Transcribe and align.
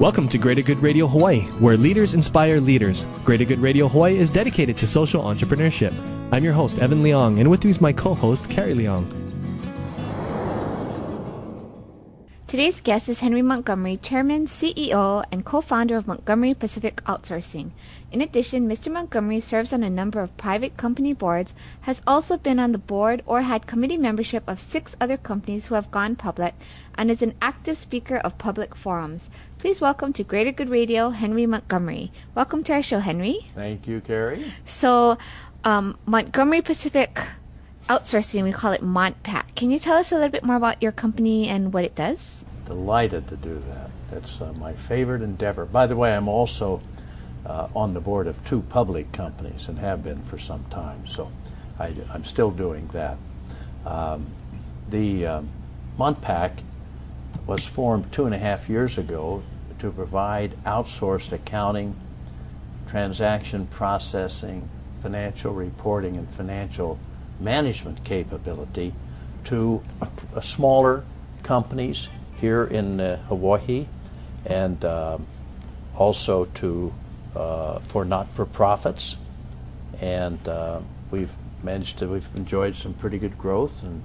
Welcome 0.00 0.30
to 0.30 0.38
Greater 0.38 0.62
Good 0.62 0.78
Radio 0.78 1.06
Hawaii, 1.06 1.42
where 1.58 1.76
leaders 1.76 2.14
inspire 2.14 2.58
leaders. 2.58 3.04
Greater 3.22 3.44
Good 3.44 3.58
Radio 3.58 3.86
Hawaii 3.86 4.16
is 4.16 4.30
dedicated 4.30 4.78
to 4.78 4.86
social 4.86 5.22
entrepreneurship. 5.22 5.92
I'm 6.32 6.42
your 6.42 6.54
host, 6.54 6.78
Evan 6.78 7.02
Leong, 7.02 7.38
and 7.38 7.50
with 7.50 7.62
me 7.64 7.70
is 7.70 7.82
my 7.82 7.92
co 7.92 8.14
host, 8.14 8.48
Carrie 8.48 8.72
Leong. 8.72 9.19
Today's 12.50 12.80
guest 12.80 13.08
is 13.08 13.20
Henry 13.20 13.42
Montgomery, 13.42 13.96
Chairman, 13.96 14.48
CEO, 14.48 15.24
and 15.30 15.44
co 15.44 15.60
founder 15.60 15.96
of 15.96 16.08
Montgomery 16.08 16.52
Pacific 16.52 16.96
Outsourcing. 17.04 17.70
In 18.10 18.20
addition, 18.20 18.68
Mr. 18.68 18.90
Montgomery 18.90 19.38
serves 19.38 19.72
on 19.72 19.84
a 19.84 19.88
number 19.88 20.18
of 20.18 20.36
private 20.36 20.76
company 20.76 21.12
boards, 21.12 21.54
has 21.82 22.02
also 22.08 22.36
been 22.36 22.58
on 22.58 22.72
the 22.72 22.78
board 22.78 23.22
or 23.24 23.42
had 23.42 23.68
committee 23.68 23.96
membership 23.96 24.42
of 24.48 24.60
six 24.60 24.96
other 25.00 25.16
companies 25.16 25.66
who 25.66 25.76
have 25.76 25.92
gone 25.92 26.16
public, 26.16 26.54
and 26.96 27.08
is 27.08 27.22
an 27.22 27.36
active 27.40 27.78
speaker 27.78 28.16
of 28.16 28.36
public 28.36 28.74
forums. 28.74 29.30
Please 29.58 29.80
welcome 29.80 30.12
to 30.12 30.24
Greater 30.24 30.50
Good 30.50 30.70
Radio, 30.70 31.10
Henry 31.10 31.46
Montgomery. 31.46 32.10
Welcome 32.34 32.64
to 32.64 32.72
our 32.72 32.82
show, 32.82 32.98
Henry. 32.98 33.46
Thank 33.54 33.86
you, 33.86 34.00
Carrie. 34.00 34.50
So, 34.64 35.18
um, 35.62 35.96
Montgomery 36.04 36.62
Pacific 36.62 37.16
outsourcing, 37.90 38.44
we 38.44 38.52
call 38.52 38.70
it 38.70 38.82
MontPac. 38.82 39.56
Can 39.56 39.72
you 39.72 39.80
tell 39.80 39.96
us 39.96 40.12
a 40.12 40.14
little 40.14 40.30
bit 40.30 40.44
more 40.44 40.54
about 40.54 40.80
your 40.80 40.92
company 40.92 41.48
and 41.48 41.72
what 41.72 41.84
it 41.84 41.96
does? 41.96 42.44
Delighted 42.70 43.26
to 43.26 43.36
do 43.36 43.60
that. 43.66 43.90
That's 44.12 44.40
uh, 44.40 44.52
my 44.52 44.74
favorite 44.74 45.22
endeavor. 45.22 45.66
By 45.66 45.88
the 45.88 45.96
way, 45.96 46.14
I'm 46.14 46.28
also 46.28 46.80
uh, 47.44 47.66
on 47.74 47.94
the 47.94 48.00
board 48.00 48.28
of 48.28 48.44
two 48.44 48.60
public 48.60 49.10
companies 49.10 49.66
and 49.66 49.80
have 49.80 50.04
been 50.04 50.22
for 50.22 50.38
some 50.38 50.64
time, 50.70 51.04
so 51.04 51.32
I, 51.80 51.96
am 52.14 52.24
still 52.24 52.52
doing 52.52 52.86
that. 52.92 53.18
Um, 53.84 54.26
the 54.88 55.26
um, 55.26 55.48
MontPac 55.98 56.62
was 57.44 57.66
formed 57.66 58.12
two 58.12 58.24
and 58.24 58.36
a 58.36 58.38
half 58.38 58.68
years 58.68 58.96
ago 58.96 59.42
to 59.80 59.90
provide 59.90 60.52
outsourced 60.62 61.32
accounting, 61.32 61.96
transaction 62.86 63.66
processing, 63.66 64.70
financial 65.02 65.52
reporting, 65.52 66.16
and 66.16 66.30
financial 66.30 67.00
management 67.40 68.04
capability 68.04 68.94
to 69.42 69.82
smaller 70.40 71.02
companies 71.42 72.08
here 72.40 72.64
in 72.64 73.00
uh, 73.00 73.16
Hawaii 73.28 73.86
and 74.46 74.84
uh, 74.84 75.18
also 75.96 76.46
to 76.46 76.92
uh, 77.36 77.78
for 77.88 78.04
not-for-profits 78.04 79.16
and 80.00 80.48
uh, 80.48 80.80
we've 81.10 81.34
managed 81.62 81.98
to 81.98 82.08
we've 82.08 82.28
enjoyed 82.34 82.74
some 82.74 82.94
pretty 82.94 83.18
good 83.18 83.36
growth 83.36 83.82
and 83.82 84.02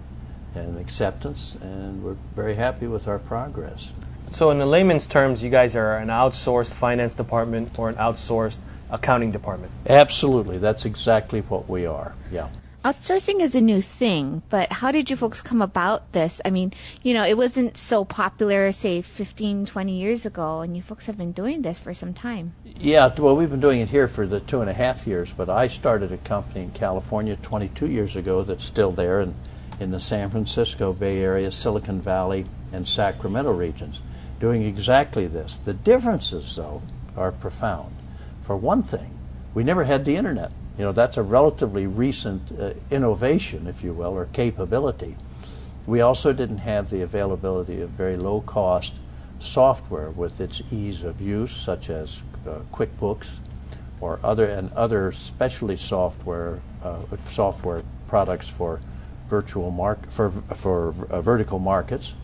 and 0.53 0.78
acceptance 0.78 1.56
and 1.61 2.03
we're 2.03 2.16
very 2.36 2.56
happy 2.56 2.88
with 2.88 3.08
our 3.08 3.19
progress. 3.19 3.94
So 4.31 4.52
in 4.52 4.59
the 4.59 4.66
layman's 4.66 5.06
terms 5.06 5.44
you 5.44 5.50
guys 5.50 5.75
are 5.75 5.97
an 5.97 6.09
outsourced 6.09 6.73
finance 6.73 7.13
department 7.13 7.78
or 7.80 7.89
an 7.89 7.95
outsourced 7.95 8.58
accounting 8.89 9.31
department. 9.31 9.72
Absolutely. 9.88 10.58
That's 10.58 10.86
exactly 10.86 11.41
what 11.41 11.69
we 11.69 11.85
are. 11.85 12.13
Yeah. 12.31 12.50
Outsourcing 12.85 13.40
is 13.41 13.56
a 13.56 13.62
new 13.62 13.81
thing, 13.81 14.44
but 14.51 14.72
how 14.72 14.91
did 14.91 15.09
you 15.09 15.16
folks 15.16 15.41
come 15.41 15.59
about 15.59 16.12
this? 16.12 16.40
I 16.46 16.51
mean, 16.51 16.72
you 17.01 17.16
know, 17.16 17.25
it 17.25 17.35
wasn't 17.35 17.78
so 17.78 18.06
popular, 18.06 18.72
say, 18.72 19.01
15, 19.01 19.66
20 19.66 19.91
years 19.91 20.23
ago, 20.23 20.59
and 20.59 20.78
you 20.78 20.84
folks 20.84 21.07
have 21.07 21.18
been 21.18 21.31
doing 21.31 21.63
this 21.63 21.79
for 21.79 21.96
some 21.96 22.13
time. 22.13 22.53
Yeah, 22.63 23.12
well, 23.18 23.35
we've 23.35 23.50
been 23.50 23.59
doing 23.59 23.79
it 23.79 23.90
here 23.90 24.07
for 24.07 24.28
the 24.28 24.40
two 24.40 24.62
and 24.62 24.69
a 24.69 24.73
half 24.73 25.07
years, 25.07 25.34
but 25.34 25.50
I 25.50 25.66
started 25.66 26.12
a 26.12 26.18
company 26.18 26.62
in 26.62 26.73
California 26.73 27.35
22 27.38 27.88
years 27.88 28.16
ago 28.16 28.44
that's 28.44 28.63
still 28.63 28.91
there 28.91 29.19
in, 29.19 29.34
in 29.79 29.90
the 29.90 30.00
San 30.00 30.29
Francisco 30.29 30.94
Bay 30.94 31.23
Area, 31.23 31.50
Silicon 31.50 32.02
Valley, 32.02 32.46
and 32.72 32.88
Sacramento 32.88 33.52
regions, 33.52 34.03
doing 34.40 34.62
exactly 34.62 35.25
this. 35.25 35.56
The 35.56 35.73
differences, 35.73 36.56
though, 36.56 36.84
are 37.17 37.31
profound. 37.31 37.96
For 38.41 38.56
one 38.56 38.84
thing, 38.84 39.17
we 39.56 39.63
never 39.63 39.85
had 39.85 40.06
the 40.06 40.17
internet. 40.17 40.52
You 40.78 40.84
know, 40.84 40.91
that's 40.91 41.16
a 41.16 41.24
relatively 41.24 41.88
recent 41.88 42.52
uh, 42.59 42.74
innovation, 42.91 43.66
if 43.66 43.81
you 43.81 43.94
will, 43.94 44.12
or 44.12 44.25
capability. 44.25 45.16
We 45.88 46.02
also 46.02 46.34
didn't 46.34 46.59
have 46.59 46.90
the 46.90 47.02
availability 47.02 47.80
of 47.80 47.91
very 47.91 48.18
low 48.18 48.41
cost 48.41 48.94
software 49.40 50.09
with 50.09 50.41
its 50.41 50.62
ease 50.72 51.03
of 51.03 51.22
use, 51.22 51.52
such 51.52 51.90
as 51.90 52.24
uh, 52.46 52.59
QuickBooks 52.74 53.40
or 54.02 54.19
other 54.22 54.47
and 54.47 54.72
other 54.74 55.14
specialty 55.14 55.78
software 55.78 56.59
uh, 56.84 57.00
software 57.24 57.84
products 58.08 58.50
for 58.50 58.81
virtual 59.30 59.72
mark 59.72 60.09
for 60.09 60.30
for 60.30 60.94
uh, 61.09 61.22
vertical 61.22 61.59
markets, 61.59 62.16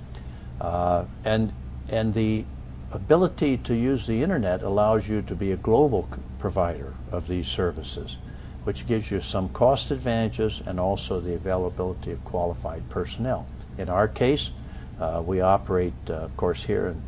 uh, 0.59 1.05
and 1.23 1.53
and 1.87 2.13
the 2.13 2.43
ability 2.91 3.57
to 3.57 3.73
use 3.73 4.07
the 4.07 4.21
internet 4.21 4.61
allows 4.61 5.07
you 5.07 5.21
to 5.21 5.35
be 5.35 5.53
a 5.53 5.57
global 5.57 6.09
provider 6.37 6.93
of 7.11 7.27
these 7.27 7.47
services 7.47 8.17
which 8.63 8.85
gives 8.85 9.09
you 9.09 9.21
some 9.21 9.49
cost 9.49 9.91
advantages 9.91 10.61
and 10.65 10.79
also 10.79 11.19
the 11.19 11.33
availability 11.33 12.11
of 12.11 12.23
qualified 12.23 12.87
personnel. 12.89 13.47
In 13.77 13.89
our 13.89 14.07
case, 14.07 14.51
uh, 14.99 15.21
we 15.25 15.41
operate, 15.41 15.93
uh, 16.09 16.13
of 16.13 16.37
course, 16.37 16.63
here 16.63 16.87
in 16.87 17.01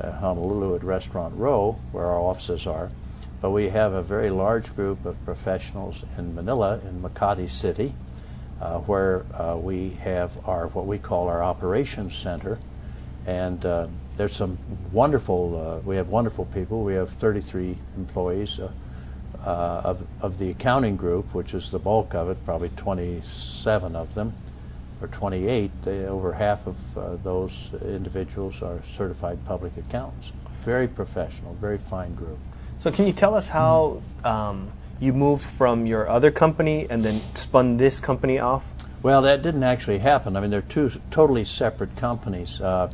uh, 0.00 0.12
Honolulu 0.12 0.76
at 0.76 0.84
Restaurant 0.84 1.34
Row, 1.36 1.78
where 1.92 2.04
our 2.04 2.20
offices 2.20 2.66
are, 2.66 2.90
but 3.40 3.50
we 3.50 3.68
have 3.70 3.92
a 3.92 4.02
very 4.02 4.30
large 4.30 4.74
group 4.76 5.04
of 5.06 5.22
professionals 5.24 6.04
in 6.18 6.34
Manila, 6.34 6.78
in 6.80 7.00
Makati 7.00 7.48
City, 7.48 7.94
uh, 8.60 8.78
where 8.80 9.24
uh, 9.40 9.56
we 9.56 9.90
have 10.02 10.46
our 10.46 10.66
what 10.68 10.86
we 10.86 10.98
call 10.98 11.28
our 11.28 11.42
operations 11.42 12.14
center, 12.16 12.58
and 13.24 13.64
uh, 13.64 13.86
there's 14.16 14.36
some 14.36 14.58
wonderful. 14.92 15.80
we 15.84 15.96
have 15.96 16.08
wonderful 16.08 16.44
people. 16.46 16.82
We 16.82 16.94
have 16.94 17.10
33 17.10 17.78
employees 17.96 18.60
uh, 19.44 19.82
of, 19.84 20.06
of 20.20 20.38
the 20.38 20.50
accounting 20.50 20.96
group, 20.96 21.34
which 21.34 21.54
is 21.54 21.70
the 21.70 21.78
bulk 21.78 22.14
of 22.14 22.28
it, 22.28 22.44
probably 22.44 22.70
27 22.70 23.96
of 23.96 24.14
them, 24.14 24.34
or 25.00 25.08
28, 25.08 25.70
they, 25.82 26.06
over 26.06 26.32
half 26.34 26.66
of 26.66 26.98
uh, 26.98 27.16
those 27.22 27.68
individuals 27.82 28.62
are 28.62 28.82
certified 28.96 29.44
public 29.44 29.76
accountants. 29.76 30.32
Very 30.60 30.88
professional, 30.88 31.54
very 31.54 31.78
fine 31.78 32.14
group. 32.14 32.38
So, 32.80 32.90
can 32.90 33.06
you 33.06 33.12
tell 33.12 33.34
us 33.34 33.48
how 33.48 34.02
um, 34.24 34.70
you 35.00 35.12
moved 35.12 35.44
from 35.44 35.86
your 35.86 36.08
other 36.08 36.30
company 36.30 36.86
and 36.90 37.04
then 37.04 37.20
spun 37.34 37.76
this 37.76 38.00
company 38.00 38.38
off? 38.38 38.72
Well, 39.02 39.22
that 39.22 39.42
didn't 39.42 39.62
actually 39.62 39.98
happen. 39.98 40.36
I 40.36 40.40
mean, 40.40 40.50
they're 40.50 40.62
two 40.62 40.90
totally 41.10 41.44
separate 41.44 41.96
companies. 41.96 42.60
Uh, 42.60 42.92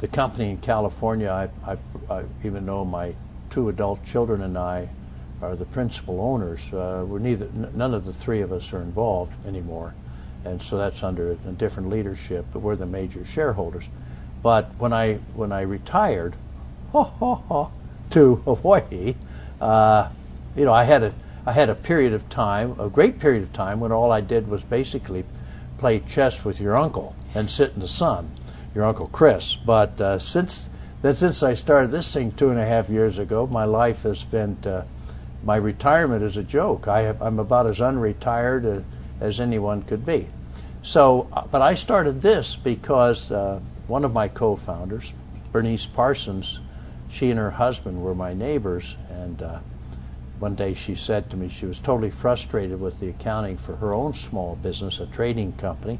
the 0.00 0.08
company 0.08 0.50
in 0.50 0.58
California, 0.58 1.30
I, 1.30 1.72
I, 1.72 1.78
I, 2.10 2.24
even 2.44 2.66
though 2.66 2.84
my 2.84 3.14
two 3.50 3.68
adult 3.68 4.04
children 4.04 4.42
and 4.42 4.56
I 4.56 4.90
are 5.40 5.56
the 5.56 5.64
principal 5.64 6.20
owners. 6.20 6.72
Uh, 6.72 7.04
we're 7.06 7.18
neither, 7.18 7.48
none 7.74 7.94
of 7.94 8.04
the 8.04 8.12
three 8.12 8.40
of 8.40 8.52
us 8.52 8.72
are 8.72 8.82
involved 8.82 9.32
anymore, 9.46 9.94
and 10.44 10.62
so 10.62 10.76
that's 10.76 11.02
under 11.02 11.32
a 11.32 11.52
different 11.52 11.88
leadership. 11.88 12.46
But 12.52 12.60
we're 12.60 12.76
the 12.76 12.86
major 12.86 13.24
shareholders. 13.24 13.88
But 14.42 14.70
when 14.78 14.92
I 14.92 15.14
when 15.34 15.52
I 15.52 15.62
retired, 15.62 16.34
ha, 16.92 17.04
ha, 17.04 17.34
ha, 17.34 17.70
to 18.10 18.36
Hawaii, 18.36 19.14
uh, 19.60 20.08
you 20.56 20.64
know, 20.64 20.72
I 20.72 20.84
had 20.84 21.02
a 21.02 21.14
I 21.46 21.52
had 21.52 21.68
a 21.68 21.74
period 21.74 22.12
of 22.12 22.28
time, 22.28 22.78
a 22.78 22.88
great 22.88 23.18
period 23.18 23.42
of 23.42 23.52
time, 23.52 23.80
when 23.80 23.92
all 23.92 24.12
I 24.12 24.20
did 24.20 24.48
was 24.48 24.62
basically 24.62 25.24
play 25.78 26.00
chess 26.00 26.44
with 26.44 26.60
your 26.60 26.76
uncle 26.76 27.14
and 27.34 27.48
sit 27.48 27.72
in 27.74 27.80
the 27.80 27.88
sun, 27.88 28.30
your 28.74 28.84
uncle 28.84 29.06
Chris. 29.06 29.54
But 29.54 30.00
uh, 30.00 30.18
since 30.18 30.68
that, 31.02 31.16
since 31.16 31.42
I 31.42 31.54
started 31.54 31.90
this 31.90 32.12
thing 32.12 32.32
two 32.32 32.50
and 32.50 32.58
a 32.58 32.66
half 32.66 32.90
years 32.90 33.18
ago, 33.18 33.46
my 33.46 33.64
life 33.64 34.02
has 34.02 34.24
been 34.24 34.58
uh, 34.64 34.84
my 35.48 35.56
retirement 35.56 36.22
is 36.22 36.36
a 36.36 36.42
joke. 36.42 36.86
I 36.88 37.04
am 37.04 37.38
about 37.38 37.66
as 37.66 37.78
unretired 37.78 38.84
as 39.18 39.40
anyone 39.40 39.80
could 39.80 40.04
be. 40.04 40.28
So, 40.82 41.26
uh, 41.32 41.46
but 41.50 41.62
I 41.62 41.72
started 41.72 42.20
this 42.20 42.54
because 42.54 43.32
uh, 43.32 43.58
one 43.86 44.04
of 44.04 44.12
my 44.12 44.28
co-founders, 44.28 45.14
Bernice 45.50 45.86
Parsons, 45.86 46.60
she 47.08 47.30
and 47.30 47.38
her 47.38 47.52
husband 47.52 48.02
were 48.02 48.14
my 48.14 48.34
neighbors, 48.34 48.98
and 49.08 49.40
uh, 49.40 49.60
one 50.38 50.54
day 50.54 50.74
she 50.74 50.94
said 50.94 51.30
to 51.30 51.36
me 51.38 51.48
she 51.48 51.64
was 51.64 51.80
totally 51.80 52.10
frustrated 52.10 52.78
with 52.78 53.00
the 53.00 53.08
accounting 53.08 53.56
for 53.56 53.76
her 53.76 53.94
own 53.94 54.12
small 54.12 54.54
business, 54.56 55.00
a 55.00 55.06
trading 55.06 55.52
company, 55.54 55.98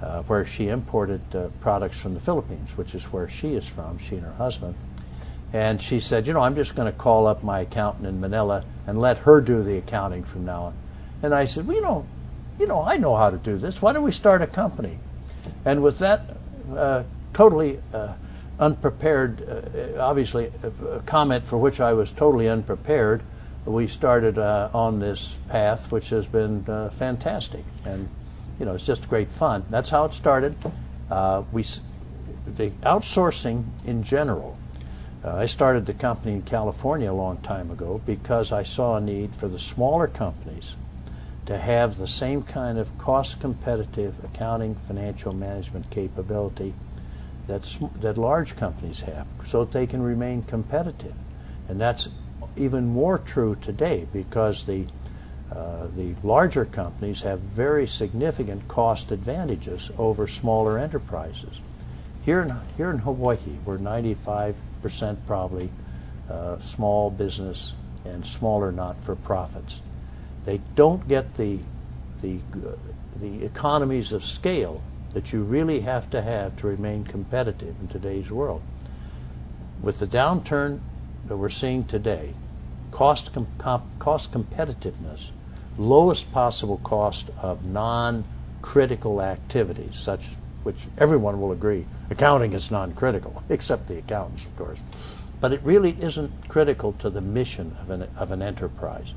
uh, 0.00 0.22
where 0.22 0.44
she 0.44 0.68
imported 0.68 1.20
uh, 1.34 1.48
products 1.58 2.00
from 2.00 2.14
the 2.14 2.20
Philippines, 2.20 2.76
which 2.76 2.94
is 2.94 3.06
where 3.06 3.26
she 3.26 3.54
is 3.54 3.68
from, 3.68 3.98
she 3.98 4.14
and 4.14 4.24
her 4.24 4.34
husband. 4.34 4.76
And 5.52 5.80
she 5.80 6.00
said, 6.00 6.26
You 6.26 6.32
know, 6.32 6.40
I'm 6.40 6.54
just 6.54 6.76
going 6.76 6.90
to 6.90 6.96
call 6.96 7.26
up 7.26 7.42
my 7.42 7.60
accountant 7.60 8.06
in 8.06 8.20
Manila 8.20 8.64
and 8.86 9.00
let 9.00 9.18
her 9.18 9.40
do 9.40 9.62
the 9.62 9.78
accounting 9.78 10.24
from 10.24 10.44
now 10.44 10.62
on. 10.64 10.74
And 11.22 11.34
I 11.34 11.46
said, 11.46 11.66
Well, 11.66 11.76
you 11.76 11.82
know, 11.82 12.06
you 12.58 12.66
know, 12.66 12.82
I 12.82 12.96
know 12.96 13.16
how 13.16 13.30
to 13.30 13.38
do 13.38 13.56
this. 13.56 13.80
Why 13.80 13.92
don't 13.92 14.02
we 14.02 14.12
start 14.12 14.42
a 14.42 14.46
company? 14.46 14.98
And 15.64 15.82
with 15.82 15.98
that 16.00 16.22
uh, 16.74 17.04
totally 17.32 17.80
uh, 17.92 18.14
unprepared, 18.58 19.42
uh, 19.48 20.00
obviously, 20.02 20.52
a 20.62 21.00
comment 21.06 21.46
for 21.46 21.56
which 21.56 21.80
I 21.80 21.92
was 21.92 22.10
totally 22.12 22.48
unprepared, 22.48 23.22
we 23.64 23.86
started 23.86 24.38
uh, 24.38 24.70
on 24.72 24.98
this 24.98 25.36
path, 25.48 25.92
which 25.92 26.10
has 26.10 26.26
been 26.26 26.64
uh, 26.68 26.90
fantastic. 26.90 27.64
And, 27.84 28.08
you 28.58 28.66
know, 28.66 28.74
it's 28.74 28.86
just 28.86 29.08
great 29.08 29.30
fun. 29.30 29.64
That's 29.70 29.90
how 29.90 30.06
it 30.06 30.14
started. 30.14 30.56
Uh, 31.10 31.42
we, 31.52 31.62
the 32.46 32.70
outsourcing 32.82 33.64
in 33.84 34.02
general, 34.02 34.57
I 35.24 35.46
started 35.46 35.86
the 35.86 35.94
company 35.94 36.34
in 36.34 36.42
California 36.42 37.10
a 37.10 37.14
long 37.14 37.38
time 37.38 37.70
ago 37.70 38.00
because 38.06 38.52
I 38.52 38.62
saw 38.62 38.96
a 38.96 39.00
need 39.00 39.34
for 39.34 39.48
the 39.48 39.58
smaller 39.58 40.06
companies 40.06 40.76
to 41.46 41.58
have 41.58 41.96
the 41.96 42.06
same 42.06 42.42
kind 42.42 42.78
of 42.78 42.96
cost 42.98 43.40
competitive 43.40 44.14
accounting 44.22 44.76
financial 44.76 45.32
management 45.32 45.90
capability 45.90 46.74
that's, 47.48 47.78
that 48.00 48.16
large 48.16 48.54
companies 48.54 49.00
have 49.00 49.26
so 49.44 49.64
that 49.64 49.72
they 49.72 49.86
can 49.86 50.02
remain 50.02 50.42
competitive. 50.42 51.14
And 51.68 51.80
that's 51.80 52.10
even 52.56 52.86
more 52.86 53.18
true 53.18 53.56
today 53.56 54.06
because 54.12 54.66
the, 54.66 54.86
uh, 55.50 55.88
the 55.96 56.14
larger 56.22 56.64
companies 56.64 57.22
have 57.22 57.40
very 57.40 57.88
significant 57.88 58.68
cost 58.68 59.10
advantages 59.10 59.90
over 59.98 60.28
smaller 60.28 60.78
enterprises. 60.78 61.60
Here 62.24 62.42
in, 62.42 62.54
here 62.76 62.90
in 62.90 62.98
Hawaii, 62.98 63.58
we're 63.64 63.78
95% 63.78 64.54
probably 65.26 65.70
uh, 66.28 66.58
small 66.58 67.10
business 67.10 67.72
and 68.04 68.24
smaller 68.24 68.72
not 68.72 69.00
for 69.00 69.16
profits. 69.16 69.82
They 70.44 70.60
don't 70.74 71.06
get 71.08 71.34
the, 71.34 71.60
the, 72.22 72.38
the 73.20 73.44
economies 73.44 74.12
of 74.12 74.24
scale 74.24 74.82
that 75.14 75.32
you 75.32 75.42
really 75.42 75.80
have 75.80 76.10
to 76.10 76.22
have 76.22 76.56
to 76.56 76.66
remain 76.66 77.04
competitive 77.04 77.76
in 77.80 77.88
today's 77.88 78.30
world. 78.30 78.62
With 79.80 79.98
the 79.98 80.06
downturn 80.06 80.80
that 81.26 81.36
we're 81.36 81.48
seeing 81.48 81.84
today, 81.84 82.34
cost, 82.90 83.32
com- 83.32 83.46
comp- 83.58 83.98
cost 83.98 84.32
competitiveness, 84.32 85.30
lowest 85.76 86.32
possible 86.32 86.78
cost 86.78 87.30
of 87.40 87.64
non 87.64 88.24
critical 88.60 89.22
activities, 89.22 89.96
such 89.96 90.30
which 90.68 90.84
everyone 90.98 91.40
will 91.40 91.50
agree 91.50 91.86
accounting 92.10 92.52
is 92.52 92.70
non 92.70 92.92
critical, 92.92 93.42
except 93.48 93.88
the 93.88 93.96
accountants, 93.96 94.44
of 94.44 94.54
course. 94.54 94.78
But 95.40 95.54
it 95.54 95.62
really 95.64 95.96
isn't 95.98 96.46
critical 96.46 96.92
to 96.98 97.08
the 97.08 97.22
mission 97.22 97.74
of 97.80 97.88
an, 97.88 98.06
of 98.18 98.32
an 98.32 98.42
enterprise. 98.42 99.14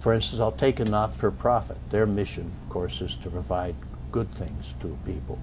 For 0.00 0.14
instance, 0.14 0.40
I'll 0.40 0.50
take 0.50 0.80
a 0.80 0.86
not 0.86 1.14
for 1.14 1.30
profit. 1.30 1.76
Their 1.90 2.06
mission, 2.06 2.50
of 2.62 2.70
course, 2.70 3.02
is 3.02 3.16
to 3.16 3.28
provide 3.28 3.74
good 4.10 4.32
things 4.32 4.74
to 4.80 4.96
people. 5.04 5.38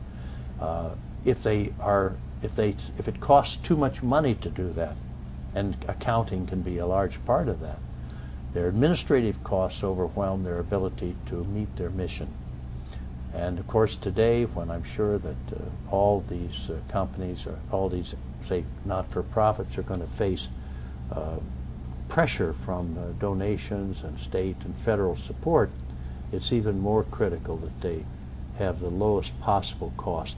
Uh, 0.60 0.96
if 1.24 1.44
they 1.44 1.74
are, 1.80 2.16
if 2.42 2.56
they, 2.56 2.70
if 2.98 3.08
it 3.08 3.20
costs 3.20 3.58
too 3.58 3.78
much 3.78 4.02
money 4.02 4.34
to 4.34 4.50
do 4.50 4.74
that, 4.74 4.96
and 5.54 5.78
accounting 5.88 6.48
can 6.48 6.64
be 6.64 6.80
a 6.80 6.88
large 6.88 7.24
part 7.24 7.48
of 7.48 7.60
that, 7.60 7.78
their 8.54 8.68
administrative 8.68 9.44
costs 9.44 9.84
overwhelm 9.84 10.44
their 10.44 10.58
ability 10.58 11.16
to 11.28 11.44
meet 11.44 11.76
their 11.76 11.92
mission. 11.92 12.34
And 13.34 13.60
of 13.60 13.68
course, 13.68 13.96
today, 13.96 14.46
when 14.46 14.72
I'm 14.72 14.84
sure 14.84 15.18
that 15.20 15.36
uh, 15.52 15.92
all 15.92 16.22
these 16.28 16.70
uh, 16.70 16.80
companies 16.88 17.46
or 17.46 17.60
all 17.72 17.90
these, 17.90 18.16
say, 18.42 18.64
not-for-profits 18.86 19.78
are 19.78 19.84
going 19.84 20.02
to 20.02 20.08
face 20.08 20.50
uh, 21.12 21.38
pressure 22.08 22.54
from 22.54 22.98
uh, 22.98 23.12
donations 23.20 24.02
and 24.04 24.20
state 24.20 24.58
and 24.66 24.76
federal 24.76 25.16
support, 25.16 25.70
it's 26.32 26.52
even 26.52 26.80
more 26.80 27.04
critical 27.04 27.58
that 27.58 27.82
they 27.82 28.06
have 28.58 28.80
the 28.80 28.90
lowest 28.90 29.40
possible 29.40 29.94
cost 29.96 30.38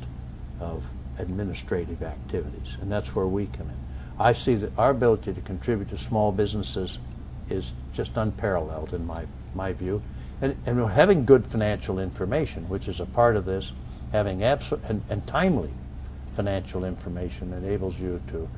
of 0.59 0.85
administrative 1.17 2.03
activities. 2.03 2.77
And 2.81 2.91
that's 2.91 3.15
where 3.15 3.27
we 3.27 3.45
come 3.47 3.69
in. 3.69 3.77
I 4.19 4.33
see 4.33 4.55
that 4.55 4.77
our 4.77 4.91
ability 4.91 5.33
to 5.33 5.41
contribute 5.41 5.89
to 5.89 5.97
small 5.97 6.31
businesses 6.31 6.99
is 7.49 7.73
just 7.93 8.17
unparalleled 8.17 8.93
in 8.93 9.05
my, 9.05 9.25
my 9.55 9.73
view. 9.73 10.01
And, 10.41 10.57
and 10.65 10.89
having 10.89 11.25
good 11.25 11.45
financial 11.45 11.99
information, 11.99 12.67
which 12.67 12.87
is 12.87 12.99
a 12.99 13.05
part 13.05 13.35
of 13.35 13.45
this, 13.45 13.73
having 14.11 14.43
absolute 14.43 14.83
and, 14.89 15.03
and 15.09 15.25
timely 15.27 15.69
financial 16.31 16.83
information 16.83 17.53
enables 17.53 17.99
you 17.99 18.21
to 18.27 18.49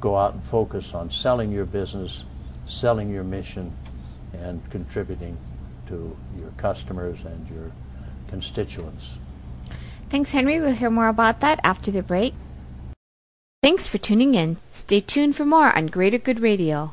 go 0.00 0.16
out 0.16 0.34
and 0.34 0.42
focus 0.42 0.94
on 0.94 1.10
selling 1.10 1.50
your 1.50 1.66
business, 1.66 2.24
selling 2.66 3.10
your 3.10 3.24
mission, 3.24 3.72
and 4.32 4.68
contributing 4.70 5.36
to 5.88 6.16
your 6.38 6.50
customers 6.56 7.24
and 7.24 7.48
your 7.50 7.72
constituents. 8.28 9.18
Thanks, 10.08 10.32
Henry. 10.32 10.60
We'll 10.60 10.72
hear 10.72 10.90
more 10.90 11.08
about 11.08 11.40
that 11.40 11.60
after 11.62 11.90
the 11.90 12.02
break. 12.02 12.34
Thanks 13.62 13.86
for 13.86 13.98
tuning 13.98 14.34
in. 14.34 14.56
Stay 14.72 15.00
tuned 15.00 15.36
for 15.36 15.44
more 15.44 15.76
on 15.76 15.86
Greater 15.86 16.18
Good 16.18 16.40
Radio. 16.40 16.92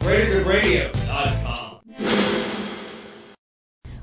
greatergoodradio.com. 0.00 1.80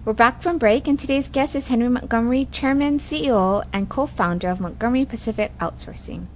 We're 0.06 0.14
back 0.14 0.42
from 0.42 0.58
break, 0.58 0.88
and 0.88 0.98
today's 0.98 1.28
guest 1.28 1.54
is 1.54 1.68
Henry 1.68 1.90
Montgomery, 1.90 2.48
Chairman, 2.52 3.00
CEO, 3.00 3.66
and 3.74 3.90
co 3.90 4.06
founder 4.06 4.48
of 4.48 4.62
Montgomery 4.62 5.04
Pacific 5.04 5.52
Outsourcing. 5.60 6.28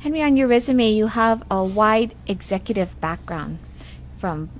Henry, 0.00 0.22
on 0.22 0.36
your 0.36 0.48
resume, 0.48 0.90
you 0.90 1.06
have 1.08 1.44
a 1.50 1.62
wide 1.62 2.16
executive 2.26 3.00
background 3.00 3.58
from 4.16 4.50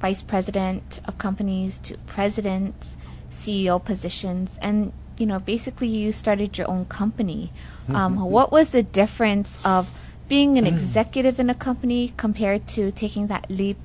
vice 0.00 0.22
president 0.22 1.00
of 1.06 1.18
companies 1.18 1.78
to 1.78 1.96
president, 2.06 2.96
CEO 3.30 3.82
positions, 3.82 4.58
and 4.60 4.92
you 5.18 5.26
know, 5.26 5.38
basically, 5.38 5.88
you 5.88 6.12
started 6.12 6.58
your 6.58 6.68
own 6.68 6.86
company. 6.86 7.52
Um, 7.88 8.16
what 8.16 8.50
was 8.50 8.70
the 8.70 8.82
difference 8.82 9.58
of 9.64 9.90
being 10.28 10.58
an 10.58 10.66
executive 10.66 11.38
in 11.38 11.48
a 11.50 11.54
company 11.54 12.12
compared 12.16 12.66
to 12.66 12.90
taking 12.90 13.28
that 13.28 13.50
leap 13.50 13.78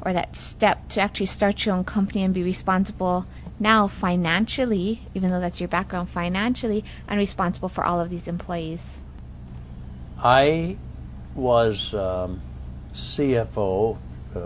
or 0.00 0.12
that 0.12 0.36
step 0.36 0.88
to 0.88 1.00
actually 1.00 1.26
start 1.26 1.66
your 1.66 1.74
own 1.74 1.84
company 1.84 2.22
and 2.22 2.32
be 2.32 2.42
responsible 2.42 3.26
now 3.58 3.88
financially, 3.88 5.00
even 5.14 5.30
though 5.30 5.40
that's 5.40 5.60
your 5.60 5.68
background 5.68 6.08
financially, 6.08 6.84
and 7.08 7.18
responsible 7.18 7.68
for 7.68 7.84
all 7.84 8.00
of 8.00 8.10
these 8.10 8.28
employees? 8.28 9.00
I 10.22 10.76
was 11.34 11.94
um, 11.94 12.40
CFO 12.92 13.98
uh, 14.34 14.38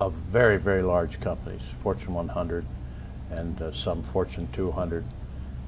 of 0.00 0.12
very, 0.12 0.58
very 0.58 0.82
large 0.82 1.20
companies, 1.20 1.62
Fortune 1.78 2.14
100 2.14 2.66
and 3.30 3.60
uh, 3.62 3.72
some 3.72 4.02
Fortune 4.02 4.48
200. 4.52 5.04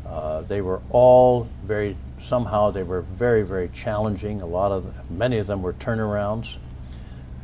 Uh, 0.07 0.43
they 0.43 0.61
were 0.61 0.83
all 0.91 1.49
very, 1.64 1.97
somehow 2.25 2.71
they 2.71 2.83
were 2.83 3.02
very, 3.02 3.43
very 3.43 3.69
challenging. 3.69 4.40
A 4.40 4.47
lot 4.47 4.73
of, 4.73 5.11
many 5.11 5.38
of 5.38 5.47
them 5.47 5.62
were 5.62 5.75
turnarounds. 5.75 6.57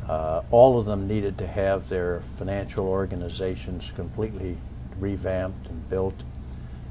Uh, 0.07 0.41
all 0.49 0.79
of 0.79 0.85
them 0.85 1.07
needed 1.07 1.37
to 1.37 1.47
have 1.47 1.87
their 1.87 2.23
financial 2.37 2.87
organizations 2.87 3.91
completely 3.95 4.57
revamped 4.99 5.67
and 5.67 5.89
built, 5.89 6.15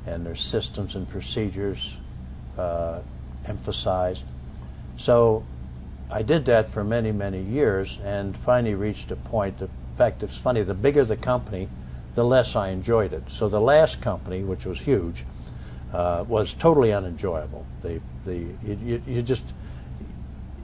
and 0.06 0.24
their 0.24 0.36
systems 0.36 0.94
and 0.94 1.08
procedures 1.08 1.98
uh, 2.56 3.00
emphasized. 3.46 4.24
So 4.96 5.44
I 6.10 6.22
did 6.22 6.44
that 6.46 6.68
for 6.68 6.84
many, 6.84 7.12
many 7.12 7.42
years 7.42 8.00
and 8.04 8.36
finally 8.36 8.74
reached 8.74 9.10
a 9.10 9.16
point 9.16 9.58
that, 9.58 9.70
in 9.70 9.96
fact, 9.96 10.22
it's 10.22 10.36
funny, 10.36 10.62
the 10.62 10.74
bigger 10.74 11.04
the 11.04 11.16
company, 11.16 11.68
the 12.14 12.24
less 12.24 12.54
I 12.56 12.68
enjoyed 12.68 13.12
it. 13.12 13.30
So 13.30 13.48
the 13.48 13.60
last 13.60 14.00
company, 14.00 14.42
which 14.42 14.64
was 14.64 14.80
huge, 14.80 15.24
uh, 15.92 16.24
was 16.28 16.54
totally 16.54 16.92
unenjoyable. 16.92 17.66
The, 17.82 18.00
the, 18.24 18.36
you, 18.64 19.02
you 19.06 19.22
just, 19.22 19.52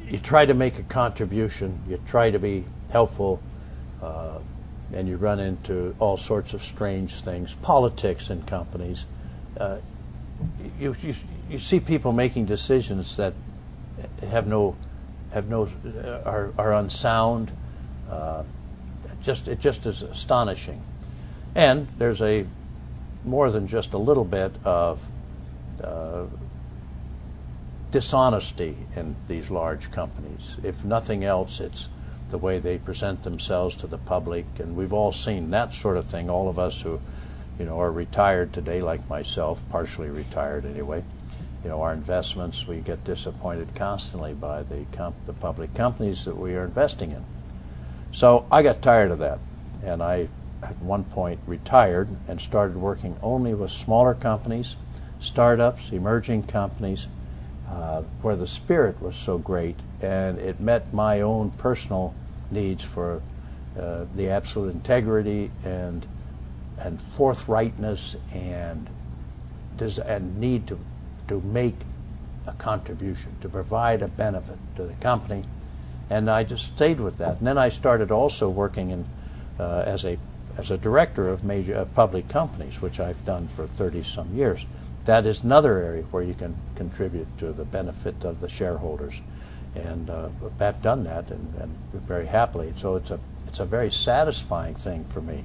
you 0.09 0.18
try 0.18 0.47
to 0.47 0.54
make 0.54 0.78
a 0.78 0.83
contribution, 0.83 1.80
you 1.88 2.00
try 2.06 2.30
to 2.30 2.38
be 2.38 2.64
helpful, 2.90 3.40
uh, 4.02 4.38
and 4.92 5.09
you 5.09 5.16
run 5.16 5.40
into 5.40 5.97
all 5.99 6.16
sorts 6.16 6.54
of 6.54 6.62
strange 6.62 7.21
things, 7.23 7.54
politics 7.56 8.30
in 8.30 8.42
companies. 8.42 9.06
Uh, 9.59 9.78
you, 10.78 10.95
you, 11.02 11.14
you 11.50 11.59
see 11.59 11.80
people 11.80 12.12
making 12.12 12.45
decisions 12.45 13.16
that 13.16 13.35
have 14.30 14.47
no 14.47 14.76
have 15.33 15.49
no 15.49 15.68
uh, 15.85 16.23
are, 16.25 16.52
are 16.56 16.75
unsound. 16.75 17.52
Uh, 18.09 18.45
just 19.23 19.49
it 19.49 19.59
just 19.59 19.87
is 19.87 20.02
astonishing, 20.02 20.83
and 21.54 21.88
there's 21.99 22.23
a 22.23 22.47
more 23.25 23.50
than 23.50 23.66
just 23.66 23.92
a 23.92 23.99
little 23.99 24.25
bit 24.25 24.52
of 24.64 25.00
uh, 25.83 26.26
dishonesty 27.90 28.76
in 28.95 29.16
these 29.28 29.50
large 29.50 29.90
companies. 29.90 30.59
If 30.62 30.85
nothing 30.85 31.25
else, 31.25 31.61
it's 31.61 31.88
the 32.30 32.38
way 32.38 32.59
they 32.59 32.78
present 32.78 33.23
themselves 33.23 33.76
to 33.76 33.87
the 33.87 33.99
public, 33.99 34.45
and 34.59 34.76
we've 34.76 34.92
all 34.92 35.12
seen 35.12 35.50
that 35.50 35.73
sort 35.73 35.97
of 35.97 36.06
thing. 36.06 36.28
All 36.28 36.49
of 36.49 36.59
us 36.59 36.83
who, 36.83 37.00
you 37.59 37.64
know, 37.64 37.80
are 37.80 37.92
retired 37.92 38.52
today, 38.52 38.83
like 38.83 39.09
myself, 39.09 39.62
partially 39.71 40.11
retired 40.11 40.64
anyway. 40.64 41.04
You 41.62 41.71
know, 41.71 41.83
our 41.83 41.92
investments, 41.92 42.66
we 42.66 42.80
get 42.80 43.04
disappointed 43.04 43.75
constantly 43.75 44.35
by 44.35 44.62
the 44.62 44.85
comp- 44.92 45.25
the 45.26 45.33
public 45.33 45.75
companies 45.75 46.25
that 46.25 46.37
we 46.37 46.54
are 46.54 46.64
investing 46.64 47.12
in. 47.12 47.25
So 48.12 48.47
I 48.50 48.62
got 48.62 48.83
tired 48.83 49.11
of 49.11 49.18
that, 49.21 49.38
and 49.85 50.02
I, 50.02 50.28
at 50.62 50.76
one 50.78 51.04
point, 51.04 51.40
retired 51.47 52.09
and 52.28 52.40
started 52.40 52.76
working 52.76 53.16
only 53.23 53.54
with 53.54 53.71
smaller 53.71 54.14
companies, 54.14 54.76
startups, 55.26 55.90
emerging 55.90 56.45
companies, 56.45 57.09
uh, 57.68 58.02
where 58.23 58.37
the 58.37 58.47
spirit 58.47 59.00
was 59.02 59.16
so 59.16 59.38
great 59.38 59.76
and 60.00 60.38
it 60.38 60.61
met 60.61 60.95
my 60.95 61.21
own 61.21 61.50
personal 61.50 62.14
needs 62.50 62.85
for 62.85 63.21
uh, 63.78 64.04
the 64.14 64.28
absolute 64.28 64.73
integrity 64.73 65.50
and 65.64 66.06
and 66.78 67.00
forthrightness 67.16 68.16
and 68.33 68.88
does 69.76 69.99
and 69.99 70.38
need 70.38 70.66
to 70.66 70.78
to 71.26 71.40
make 71.40 71.75
a 72.47 72.52
contribution 72.52 73.37
to 73.40 73.49
provide 73.49 74.02
a 74.02 74.09
benefit 74.09 74.59
to 74.76 74.85
the 74.85 74.95
company. 74.95 75.42
And 76.09 76.30
I 76.30 76.45
just 76.45 76.66
stayed 76.66 77.00
with 77.00 77.18
that. 77.18 77.38
And 77.38 77.47
then 77.47 77.59
I 77.59 77.68
started 77.68 78.12
also 78.12 78.49
working 78.49 78.90
in 78.90 79.06
uh, 79.59 79.83
as 79.87 80.04
a 80.04 80.18
as 80.56 80.71
a 80.71 80.78
director 80.78 81.28
of 81.28 81.42
major 81.42 81.76
uh, 81.76 81.85
public 81.85 82.28
companies 82.28 82.80
which 82.80 83.00
I've 83.00 83.25
done 83.25 83.49
for 83.49 83.66
30 83.66 84.02
some 84.04 84.35
years 84.35 84.64
that 85.07 85.27
is 85.27 85.43
another 85.43 85.79
area 85.79 86.03
where 86.11 86.23
you 86.23 86.35
can 86.35 86.57
contribute 86.75 87.27
to 87.39 87.53
the 87.53 87.65
benefit 87.65 88.25
of 88.25 88.41
the 88.41 88.49
shareholders 88.49 89.21
and 89.77 90.11
uh, 90.11 90.29
I've 90.59 90.83
done 90.83 91.05
that 91.05 91.31
and, 91.31 91.55
and, 91.61 91.77
very 91.93 92.27
happily. 92.27 92.73
So 92.77 92.97
it's 92.97 93.11
a 93.11 93.21
it's 93.47 93.61
a 93.61 93.65
very 93.65 93.91
satisfying 93.91 94.75
thing 94.75 95.05
for 95.05 95.21
me. 95.21 95.45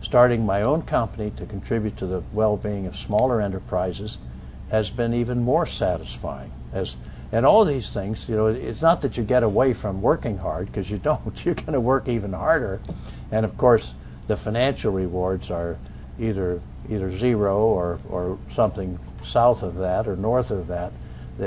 Starting 0.00 0.46
my 0.46 0.62
own 0.62 0.82
company 0.82 1.30
to 1.36 1.46
contribute 1.46 1.96
to 1.98 2.06
the 2.06 2.22
well-being 2.32 2.86
of 2.86 2.96
smaller 2.96 3.40
enterprises 3.40 4.18
has 4.70 4.90
been 4.90 5.12
even 5.12 5.42
more 5.42 5.66
satisfying. 5.66 6.52
As 6.72 6.96
and 7.32 7.46
all 7.46 7.64
these 7.64 7.90
things, 7.90 8.28
you 8.28 8.36
know, 8.36 8.48
it's 8.48 8.82
not 8.82 9.02
that 9.02 9.16
you 9.16 9.22
get 9.22 9.42
away 9.42 9.72
from 9.72 10.02
working 10.02 10.38
hard 10.38 10.66
because 10.66 10.90
you 10.90 10.98
don't. 11.08 11.44
You're 11.44 11.54
going 11.54 11.72
to 11.72 11.80
work 11.80 12.08
even 12.08 12.32
harder, 12.32 12.80
and 13.30 13.44
of 13.44 13.56
course, 13.56 13.94
the 14.26 14.36
financial 14.36 14.92
rewards 14.92 15.50
are 15.50 15.78
either 16.18 16.60
either 16.88 17.14
zero 17.16 17.58
or 17.58 18.00
or 18.08 18.38
something 18.50 18.98
south 19.22 19.62
of 19.62 19.76
that 19.76 20.08
or 20.08 20.16
north 20.16 20.50
of 20.50 20.66
that 20.66 20.92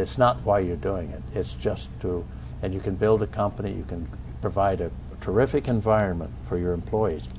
it's 0.02 0.18
not 0.18 0.38
why 0.44 0.60
you're 0.60 0.76
doing 0.76 1.10
it. 1.12 1.22
It's 1.34 1.54
just 1.54 1.90
to, 2.02 2.26
and 2.62 2.74
you 2.74 2.80
can 2.80 2.96
build 2.96 3.22
a 3.22 3.28
company, 3.28 3.74
you 3.74 3.84
can 3.84 4.08
provide 4.42 4.82
a, 4.82 4.92
terrific 5.22 5.70
environment 5.70 6.30
for 6.44 6.58
your 6.58 6.74
employees. 6.74 7.30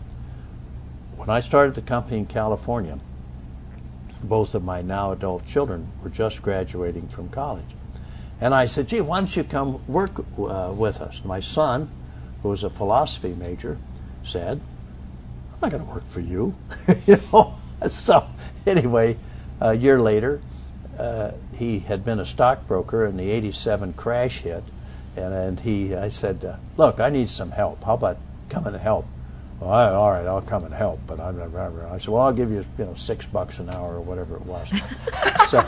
When 1.16 1.28
I 1.28 1.40
started 1.40 1.74
the 1.74 1.82
company 1.82 2.16
in 2.16 2.24
California, 2.24 2.98
both 4.22 4.54
of 4.54 4.64
my 4.64 4.80
now 4.80 5.12
adult 5.12 5.44
children 5.44 5.88
were 6.02 6.08
just 6.08 6.40
graduating 6.40 7.08
from 7.08 7.28
college. 7.28 7.76
And 8.40 8.54
I 8.54 8.64
said, 8.64 8.88
gee, 8.88 9.02
why 9.02 9.18
don't 9.18 9.36
you 9.36 9.44
come 9.44 9.86
work 9.86 10.24
uh, 10.38 10.72
with 10.74 11.02
us? 11.02 11.26
My 11.26 11.40
son, 11.40 11.90
who 12.40 12.48
was 12.48 12.64
a 12.64 12.70
philosophy 12.70 13.34
major, 13.34 13.76
said, 14.22 14.62
not 15.64 15.70
going 15.70 15.86
to 15.86 15.90
work 15.90 16.06
for 16.06 16.20
you. 16.20 16.54
you 17.06 17.18
know? 17.32 17.54
So, 17.88 18.26
anyway, 18.66 19.16
a 19.60 19.74
year 19.74 20.00
later, 20.00 20.40
uh, 20.98 21.32
he 21.54 21.80
had 21.80 22.04
been 22.04 22.20
a 22.20 22.26
stockbroker 22.26 23.04
and 23.04 23.18
the 23.18 23.30
87 23.30 23.94
crash 23.94 24.40
hit. 24.40 24.62
And, 25.16 25.32
and 25.32 25.60
he, 25.60 25.94
I 25.94 26.08
said, 26.08 26.44
uh, 26.44 26.56
look, 26.76 27.00
I 27.00 27.08
need 27.08 27.30
some 27.30 27.52
help. 27.52 27.82
How 27.84 27.94
about 27.94 28.18
coming 28.48 28.72
to 28.72 28.78
help? 28.78 29.06
Well, 29.64 29.72
I, 29.72 29.88
all 29.94 30.10
right, 30.10 30.26
I'll 30.26 30.42
come 30.42 30.64
and 30.64 30.74
help. 30.74 31.00
But 31.06 31.20
I'm 31.20 31.38
not, 31.38 31.54
I 31.54 31.96
said, 31.96 32.08
well, 32.08 32.20
I'll 32.20 32.34
give 32.34 32.50
you, 32.50 32.66
you 32.76 32.84
know, 32.84 32.94
six 32.96 33.24
bucks 33.24 33.60
an 33.60 33.70
hour 33.70 33.94
or 33.94 34.00
whatever 34.02 34.36
it 34.36 34.42
was. 34.42 34.68
so, 35.48 35.66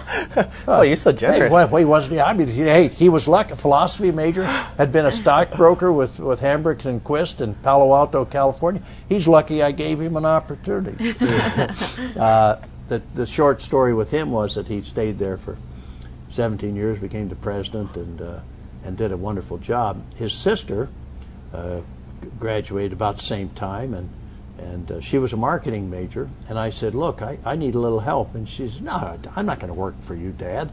oh, 0.69 0.83
you're 0.83 0.97
so 0.97 1.12
generous. 1.12 1.50
Hey, 1.50 1.65
well, 1.65 1.76
he 1.76 1.87
wasn't. 1.87 2.21
I 2.21 2.35
mean, 2.35 2.47
hey, 2.49 2.88
he 2.88 3.09
was 3.09 3.26
lucky. 3.26 3.53
A 3.53 3.57
philosophy 3.57 4.11
major, 4.12 4.45
had 4.45 4.93
been 4.93 5.07
a 5.07 5.12
stockbroker 5.12 5.91
with 5.91 6.21
with 6.21 6.41
Hambrecht 6.41 6.85
and 6.85 7.03
Quist 7.03 7.41
in 7.41 7.55
Palo 7.55 7.95
Alto, 7.95 8.26
California. 8.26 8.83
He's 9.09 9.26
lucky 9.26 9.62
I 9.62 9.73
gave 9.73 9.99
him 9.99 10.19
an 10.19 10.26
opportunity. 10.26 11.15
uh, 12.21 12.57
the, 12.88 13.03
the 13.15 13.26
short 13.26 13.62
story 13.62 13.95
with 13.95 14.11
him 14.11 14.31
was 14.31 14.57
that 14.57 14.67
he 14.67 14.83
stayed 14.83 15.19
there 15.19 15.38
for 15.38 15.57
17 16.29 16.76
years, 16.76 16.99
became 16.99 17.31
the 17.31 17.35
president, 17.35 17.97
and 17.97 18.21
uh, 18.21 18.41
and 18.85 18.99
did 18.99 19.11
a 19.11 19.17
wonderful 19.17 19.57
job. 19.57 20.03
His 20.17 20.35
sister 20.35 20.91
uh, 21.55 21.81
graduated 22.38 22.92
about 22.92 23.16
the 23.16 23.23
same 23.23 23.50
time, 23.50 23.94
and 23.94 24.11
and 24.58 24.90
uh, 24.90 25.00
she 25.00 25.18
was 25.18 25.32
a 25.32 25.37
marketing 25.37 25.90
major. 25.90 26.30
And 26.49 26.58
I 26.58 26.70
said, 26.70 26.94
"Look, 26.94 27.23
I, 27.23 27.38
I 27.44 27.56
need 27.56 27.75
a 27.75 27.78
little 27.78 28.00
help." 28.00 28.35
And 28.35 28.49
she 28.49 28.68
said, 28.68 28.82
"No, 28.82 29.18
I'm 29.35 29.46
not 29.46 29.58
going 29.61 29.68
to 29.68 29.75
work 29.75 30.00
for 30.00 30.14
you, 30.14 30.32
Dad." 30.32 30.70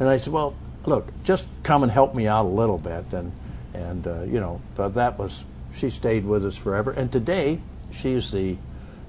And 0.00 0.08
I 0.08 0.16
said, 0.16 0.32
"Well, 0.32 0.54
look, 0.84 1.08
just 1.24 1.48
come 1.62 1.82
and 1.82 1.92
help 1.92 2.14
me 2.14 2.26
out 2.26 2.46
a 2.46 2.48
little 2.48 2.78
bit." 2.78 3.12
And 3.12 3.32
and 3.74 4.06
uh, 4.06 4.22
you 4.22 4.40
know, 4.40 4.60
that 4.76 5.18
was 5.18 5.44
she 5.72 5.90
stayed 5.90 6.24
with 6.24 6.44
us 6.44 6.56
forever. 6.56 6.90
And 6.90 7.12
today, 7.12 7.60
she's 7.90 8.30
the 8.30 8.56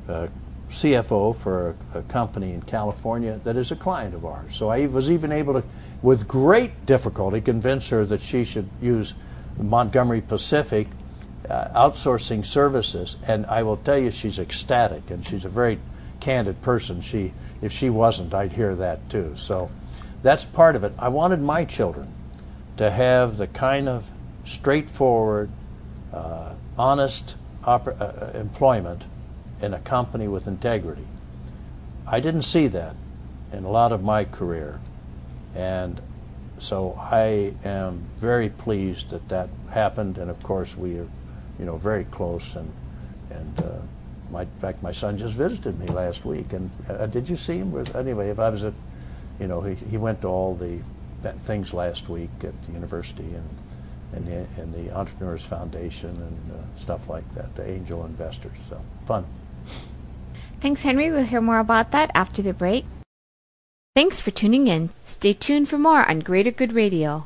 uh, 0.08 0.28
CFO 0.70 1.36
for 1.36 1.76
a, 1.94 2.00
a, 2.00 2.04
company 2.04 2.54
in 2.54 2.62
California 2.62 3.40
that 3.44 3.56
is 3.56 3.72
a 3.72 3.76
client 3.76 4.14
of 4.14 4.26
ours. 4.26 4.56
So 4.56 4.70
I 4.70 4.86
was 4.86 5.10
even 5.10 5.32
able 5.32 5.54
to, 5.54 5.64
with 6.02 6.28
great 6.28 6.86
difficulty, 6.86 7.40
convince 7.42 7.90
her 7.90 8.06
that 8.06 8.22
she 8.22 8.44
should 8.44 8.70
use 8.82 9.16
Montgomery 9.58 10.22
Pacific 10.22 10.88
uh, 11.50 11.70
outsourcing 11.76 12.46
services. 12.46 13.18
And 13.28 13.46
I 13.46 13.64
will 13.64 13.78
tell 13.78 13.98
you, 13.98 14.12
she's 14.12 14.40
ecstatic, 14.40 15.10
and 15.10 15.26
she's 15.26 15.46
a 15.46 15.50
very 15.50 15.80
candid 16.20 16.62
person. 16.62 17.02
She, 17.02 17.34
if 17.62 17.72
she 17.72 17.90
wasn't, 17.90 18.34
I'd 18.34 18.54
hear 18.54 18.76
that 18.76 19.10
too. 19.10 19.34
So 19.36 19.70
that's 20.24 20.44
part 20.44 20.76
of 20.76 20.84
it. 20.84 20.94
I 21.00 21.10
wanted 21.10 21.42
my 21.42 21.66
children 21.66 22.14
to 22.78 22.92
have 22.92 23.38
the 23.38 23.48
kind 23.48 23.88
of 23.88 24.12
straightforward, 24.44 25.50
uh, 26.14 26.54
honest 26.78 27.36
oper- 27.64 28.00
uh, 28.00 28.38
employment 28.38 29.04
in 29.62 29.74
a 29.74 29.80
company 29.80 30.28
with 30.28 30.48
integrity. 30.48 31.08
I 32.06 32.20
didn't 32.20 32.44
see 32.44 32.68
that 32.68 32.96
in 33.52 33.64
a 33.64 33.70
lot 33.70 33.92
of 33.92 34.04
my 34.04 34.24
career. 34.24 34.80
And 35.56 36.00
so 36.60 36.96
I 37.00 37.54
am 37.64 38.06
very 38.20 38.50
pleased 38.50 39.10
that 39.10 39.30
that 39.30 39.50
happened. 39.72 40.18
And 40.18 40.30
of 40.30 40.42
course, 40.44 40.78
we 40.78 41.00
are, 41.00 41.08
you 41.60 41.66
know, 41.66 41.78
very 41.78 42.06
close. 42.06 42.56
And, 42.56 42.72
and 43.30 43.60
uh, 43.62 43.80
my, 44.32 44.42
in 44.44 44.60
fact, 44.60 44.82
my 44.84 44.92
son 44.92 45.18
just 45.18 45.34
visited 45.34 45.80
me 45.80 45.88
last 45.88 46.26
week. 46.26 46.54
And 46.54 46.70
uh, 46.90 47.06
did 47.08 47.30
you 47.30 47.36
see 47.36 47.58
him? 47.58 47.86
Anyway, 47.96 48.30
if 48.30 48.40
I 48.40 48.50
was 48.50 48.64
at, 48.64 48.74
you 49.40 49.48
know, 49.48 49.62
he, 49.62 49.76
he 49.76 49.98
went 49.98 50.22
to 50.22 50.28
all 50.28 50.56
the 50.56 50.80
things 51.40 51.74
last 51.74 52.10
week 52.10 52.30
at 52.44 52.62
the 52.64 52.72
university 52.72 53.24
and 53.24 53.50
and 54.14 54.26
the, 54.26 54.62
and 54.62 54.74
the 54.74 54.96
Entrepreneurs 54.96 55.44
Foundation 55.44 56.10
and 56.10 56.52
uh, 56.52 56.80
stuff 56.80 57.10
like 57.10 57.30
that, 57.34 57.56
the 57.56 57.70
angel 57.70 58.06
investors. 58.06 58.56
So 58.70 58.82
fun. 59.06 59.26
Thanks, 60.60 60.84
Henry. 60.84 61.12
We'll 61.12 61.24
hear 61.24 61.42
more 61.42 61.60
about 61.60 61.92
that 61.92 62.10
after 62.16 62.42
the 62.42 62.54
break. 62.54 62.86
Thanks 63.96 64.22
for 64.22 64.32
tuning 64.32 64.68
in. 64.68 64.92
Stay 65.06 65.34
tuned 65.34 65.70
for 65.70 65.78
more 65.78 66.08
on 66.10 66.20
Greater 66.20 66.52
Good 66.52 66.74
Radio. 66.74 67.26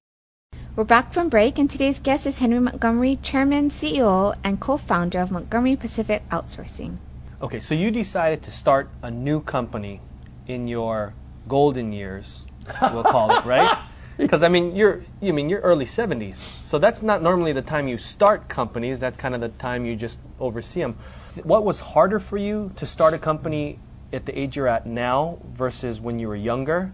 We're 0.73 0.85
back 0.85 1.11
from 1.11 1.27
break, 1.27 1.59
and 1.59 1.69
today's 1.69 1.99
guest 1.99 2.25
is 2.25 2.39
Henry 2.39 2.61
Montgomery, 2.61 3.19
Chairman, 3.21 3.71
CEO, 3.71 4.37
and 4.41 4.57
co 4.57 4.77
founder 4.77 5.19
of 5.19 5.29
Montgomery 5.29 5.75
Pacific 5.75 6.23
Outsourcing. 6.29 6.95
Okay, 7.41 7.59
so 7.59 7.75
you 7.75 7.91
decided 7.91 8.41
to 8.43 8.51
start 8.51 8.89
a 9.03 9.11
new 9.11 9.41
company 9.41 9.99
in 10.47 10.69
your 10.69 11.13
golden 11.49 11.91
years, 11.91 12.43
we'll 12.81 13.03
call 13.03 13.37
it, 13.37 13.43
right? 13.43 13.77
Because 14.17 14.43
I 14.43 14.47
mean, 14.47 14.75
you're 14.75 15.03
you 15.19 15.33
mean 15.33 15.49
you're 15.49 15.59
early 15.59 15.85
70s, 15.85 16.35
so 16.63 16.79
that's 16.79 17.01
not 17.01 17.21
normally 17.21 17.51
the 17.51 17.61
time 17.61 17.89
you 17.89 17.97
start 17.97 18.47
companies. 18.47 18.99
That's 18.99 19.17
kind 19.17 19.35
of 19.35 19.41
the 19.41 19.49
time 19.49 19.85
you 19.85 19.97
just 19.97 20.19
oversee 20.39 20.79
them. 20.79 20.95
What 21.43 21.65
was 21.65 21.79
harder 21.79 22.19
for 22.19 22.37
you 22.37 22.71
to 22.77 22.85
start 22.85 23.13
a 23.13 23.17
company 23.17 23.79
at 24.13 24.25
the 24.25 24.39
age 24.39 24.55
you're 24.55 24.69
at 24.69 24.85
now 24.85 25.39
versus 25.53 25.99
when 25.99 26.17
you 26.19 26.29
were 26.29 26.35
younger, 26.35 26.93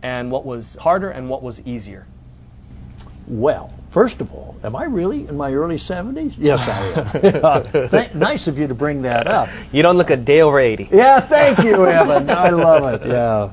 and 0.00 0.30
what 0.30 0.44
was 0.46 0.76
harder 0.76 1.10
and 1.10 1.28
what 1.28 1.42
was 1.42 1.60
easier? 1.66 2.06
Well, 3.26 3.72
first 3.90 4.20
of 4.20 4.32
all, 4.32 4.56
am 4.62 4.76
I 4.76 4.84
really 4.84 5.26
in 5.28 5.36
my 5.36 5.52
early 5.52 5.76
70s? 5.76 6.34
Yes, 6.38 6.68
I 6.68 6.80
am. 6.86 7.06
Uh, 7.44 7.88
Th- 7.88 8.14
nice 8.14 8.46
of 8.46 8.58
you 8.58 8.66
to 8.68 8.74
bring 8.74 9.02
that 9.02 9.26
up. 9.26 9.48
You 9.72 9.82
don't 9.82 9.96
look 9.96 10.10
a 10.10 10.16
day 10.16 10.40
over 10.42 10.58
80. 10.60 10.88
Yeah, 10.92 11.20
thank 11.20 11.58
you, 11.58 11.86
Evan. 11.86 12.30
I 12.30 12.50
love 12.50 12.94
it. 13.02 13.06
Yeah. 13.06 13.50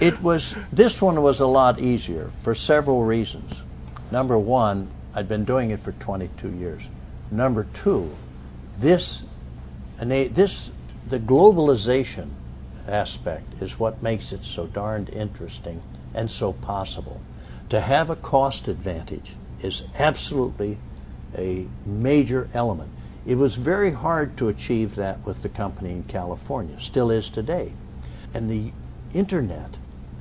It 0.00 0.20
was 0.20 0.54
this 0.72 1.00
one 1.00 1.22
was 1.22 1.40
a 1.40 1.46
lot 1.46 1.78
easier 1.80 2.30
for 2.42 2.54
several 2.54 3.04
reasons. 3.04 3.62
Number 4.10 4.38
one, 4.38 4.88
I'd 5.14 5.28
been 5.28 5.44
doing 5.44 5.70
it 5.70 5.80
for 5.80 5.92
22 5.92 6.50
years. 6.50 6.82
Number 7.30 7.66
two, 7.72 8.14
this, 8.78 9.24
this 9.98 10.70
the 11.08 11.18
globalization 11.18 12.28
aspect 12.86 13.62
is 13.62 13.78
what 13.78 14.02
makes 14.02 14.32
it 14.32 14.44
so 14.44 14.66
darned 14.66 15.08
interesting 15.08 15.82
and 16.14 16.30
so 16.30 16.52
possible. 16.52 17.20
To 17.70 17.80
have 17.80 18.10
a 18.10 18.16
cost 18.16 18.68
advantage 18.68 19.34
is 19.60 19.82
absolutely 19.98 20.78
a 21.36 21.66
major 21.84 22.48
element. 22.54 22.90
It 23.26 23.36
was 23.36 23.56
very 23.56 23.90
hard 23.90 24.36
to 24.36 24.48
achieve 24.48 24.94
that 24.94 25.24
with 25.26 25.42
the 25.42 25.48
company 25.48 25.90
in 25.90 26.04
California, 26.04 26.78
still 26.78 27.10
is 27.10 27.28
today. 27.28 27.72
And 28.32 28.48
the 28.48 28.72
internet, 29.12 29.76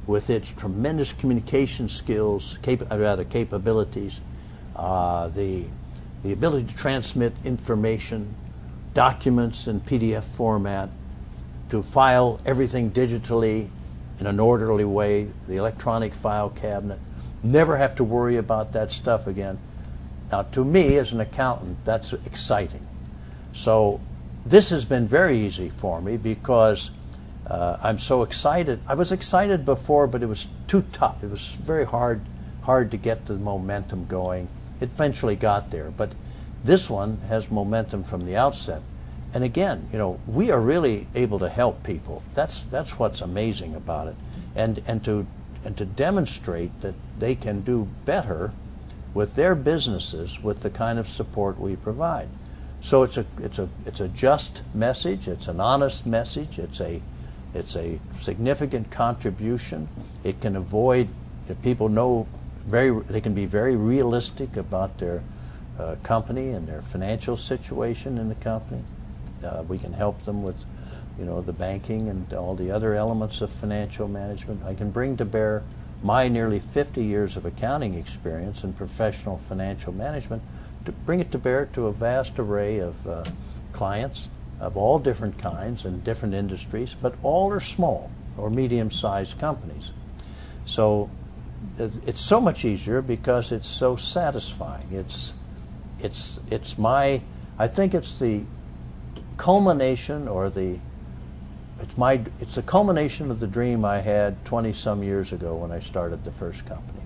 with 0.07 0.29
its 0.31 0.51
tremendous 0.51 1.13
communication 1.13 1.87
skills, 1.87 2.57
cap- 2.63 2.89
rather 2.89 3.23
capabilities, 3.23 4.21
uh, 4.75 5.27
the, 5.27 5.65
the 6.23 6.33
ability 6.33 6.67
to 6.67 6.75
transmit 6.75 7.33
information, 7.43 8.33
documents 8.95 9.67
in 9.67 9.81
PDF 9.81 10.23
format, 10.23 10.89
to 11.69 11.84
file 11.84 12.39
everything 12.43 12.89
digitally 12.89 13.69
in 14.19 14.25
an 14.25 14.39
orderly 14.39 14.86
way, 14.86 15.27
the 15.47 15.58
electronic 15.58 16.13
file 16.13 16.49
cabinet, 16.49 16.99
never 17.45 17.77
have 17.77 17.95
to 17.95 18.03
worry 18.03 18.38
about 18.38 18.73
that 18.73 18.91
stuff 18.91 19.27
again. 19.27 19.60
Now, 20.31 20.43
to 20.43 20.65
me, 20.65 20.97
as 20.97 21.13
an 21.13 21.21
accountant, 21.21 21.77
that's 21.86 22.13
exciting. 22.13 22.86
So, 23.53 24.01
this 24.45 24.69
has 24.69 24.86
been 24.86 25.08
very 25.08 25.39
easy 25.39 25.69
for 25.69 26.01
me 26.01 26.17
because 26.17 26.91
uh, 27.47 27.77
I'm 27.81 27.99
so 27.99 28.23
excited. 28.23 28.79
I 28.88 28.95
was 28.95 29.12
excited 29.12 29.65
before, 29.65 30.08
but 30.08 30.23
it 30.23 30.27
was 30.27 30.47
too 30.67 30.84
tough. 30.91 31.23
It 31.23 31.29
was 31.29 31.53
very 31.55 31.86
hard, 31.86 32.21
hard 32.63 32.91
to 32.91 32.97
get 32.97 33.25
the 33.25 33.36
momentum 33.36 34.08
going. 34.08 34.47
It 34.79 34.89
eventually 34.89 35.36
got 35.36 35.71
there, 35.71 35.91
but 35.91 36.12
this 36.63 36.89
one 36.89 37.19
has 37.29 37.51
momentum 37.51 38.03
from 38.03 38.25
the 38.25 38.36
outset. 38.36 38.81
And 39.34 39.43
again, 39.43 39.88
you 39.91 39.97
know, 39.97 40.19
we 40.25 40.49
are 40.49 40.60
really 40.60 41.08
able 41.13 41.39
to 41.39 41.49
help 41.49 41.84
people. 41.84 42.23
That's 42.34 42.62
that's 42.71 42.97
what's 42.97 43.21
amazing 43.21 43.75
about 43.75 44.08
it, 44.08 44.15
and 44.55 44.81
and 44.88 45.03
to 45.05 45.27
and 45.65 45.75
to 45.78 45.86
demonstrate 45.86 46.80
that 46.82 46.93
they 47.19 47.36
can 47.36 47.62
do 47.62 47.89
better 48.06 48.54
with 49.15 49.36
their 49.36 49.56
businesses 49.56 50.41
with 50.41 50.62
the 50.62 50.69
kind 50.69 50.99
of 50.99 51.08
support 51.08 51.60
we 51.60 51.75
provide. 51.75 52.30
So 52.82 53.01
it's 53.01 53.17
a 53.17 53.25
it's 53.39 53.58
a 53.58 53.67
it's 53.86 53.99
a 53.99 54.08
just 54.08 54.62
message. 54.75 55.28
It's 55.28 55.47
an 55.47 55.60
honest 55.60 56.06
message. 56.06 56.60
It's 56.60 56.80
a 56.80 57.01
it's 57.54 57.75
a 57.75 57.99
significant 58.21 58.91
contribution. 58.91 59.88
It 60.23 60.39
can 60.39 60.56
avoid 60.56 61.10
if 61.49 61.60
people 61.63 61.89
know 61.89 62.28
very 62.67 62.91
they 62.91 63.21
can 63.21 63.34
be 63.34 63.47
very 63.47 63.75
realistic 63.75 64.56
about 64.56 64.99
their 64.99 65.23
uh, 65.80 65.95
company 66.04 66.49
and 66.49 66.67
their 66.67 66.84
financial 66.84 67.38
situation 67.38 68.19
in 68.19 68.30
the 68.30 68.36
company. 68.36 68.84
Uh, 69.43 69.63
we 69.67 69.80
can 69.80 69.93
help 69.93 70.23
them 70.25 70.43
with 70.43 70.63
you 71.17 71.25
know 71.25 71.41
the 71.41 71.54
banking 71.54 72.10
and 72.10 72.32
all 72.34 72.56
the 72.56 72.71
other 72.71 72.93
elements 72.93 73.41
of 73.41 73.49
financial 73.49 74.08
management. 74.08 74.63
I 74.63 74.73
can 74.73 74.91
bring 74.91 75.17
to 75.17 75.25
bear 75.25 75.63
my 76.04 76.28
nearly 76.28 76.60
50 76.60 77.04
years 77.04 77.38
of 77.38 77.45
accounting 77.45 77.93
experience 77.93 78.63
and 78.63 78.75
professional 78.75 79.38
financial 79.38 79.93
management 79.93 80.43
to 80.86 80.91
bring 80.91 81.19
it 81.19 81.32
to 81.32 81.38
bear 81.38 81.65
to 81.67 81.88
a 81.88 81.91
vast 81.91 82.38
array 82.38 82.80
of 82.80 83.08
uh, 83.08 83.23
clients 83.71 84.30
of 84.60 84.78
all 84.78 84.99
different 84.99 85.38
kinds 85.38 85.84
and 85.84 86.04
different 86.04 86.34
industries, 86.34 86.93
but 86.93 87.15
all 87.23 87.51
are 87.51 87.60
small 87.60 88.12
or 88.38 88.49
medium-sized 88.49 89.38
companies. 89.39 89.91
So 90.65 91.10
it's 91.78 92.21
so 92.21 92.39
much 92.39 92.65
easier 92.65 93.01
because 93.01 93.51
it's 93.51 93.67
so 93.67 93.95
satisfying. 93.95 94.88
It's 94.91 95.34
it's 95.99 96.39
it's 96.49 96.78
my 96.78 97.21
I 97.58 97.67
think 97.67 97.93
it's 97.93 98.19
the 98.19 98.43
culmination 99.38 100.28
or 100.28 100.49
the 100.49 100.80
it's 101.79 101.97
my 101.97 102.21
it's 102.39 102.57
a 102.57 102.61
culmination 102.61 103.31
of 103.31 103.39
the 103.39 103.47
dream 103.47 103.83
I 103.83 103.97
had 103.97 104.43
20 104.45 104.73
some 104.73 105.03
years 105.03 105.33
ago 105.33 105.55
when 105.55 105.71
I 105.71 105.79
started 105.79 106.23
the 106.23 106.31
first 106.31 106.65
company. 106.65 107.01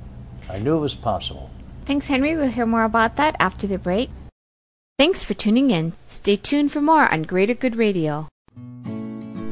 I 0.49 0.59
knew 0.59 0.77
it 0.77 0.81
was 0.81 0.95
possible. 0.95 1.49
Thanks, 1.85 2.07
Henry. 2.07 2.35
We'll 2.35 2.49
hear 2.49 2.65
more 2.65 2.83
about 2.83 3.15
that 3.17 3.35
after 3.39 3.67
the 3.67 3.79
break. 3.79 4.09
Thanks 4.97 5.23
for 5.23 5.33
tuning 5.33 5.71
in. 5.71 5.93
Stay 6.07 6.35
tuned 6.35 6.71
for 6.71 6.81
more 6.81 7.11
on 7.11 7.23
Greater 7.23 7.53
Good 7.53 7.75
Radio. 7.75 8.27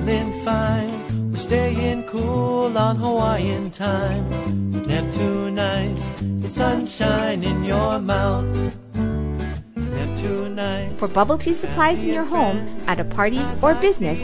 feeling 0.00 0.32
fine. 0.42 1.30
We're 1.30 1.38
staying 1.38 2.04
cool 2.04 2.76
on 2.76 2.96
Hawaiian 2.96 3.70
time. 3.70 4.28
Neptune 4.86 5.54
nights, 5.54 6.02
it's 6.20 6.54
sunshine 6.54 7.44
in 7.44 7.64
your 7.64 7.98
mouth. 8.00 8.46
Neptune 9.76 10.56
nights. 10.56 10.98
For 10.98 11.08
bubble 11.08 11.38
tea 11.38 11.54
supplies 11.54 12.02
in 12.04 12.12
your 12.12 12.24
home, 12.24 12.58
at 12.86 12.98
a 13.00 13.04
party, 13.04 13.40
or 13.62 13.74
business, 13.74 14.20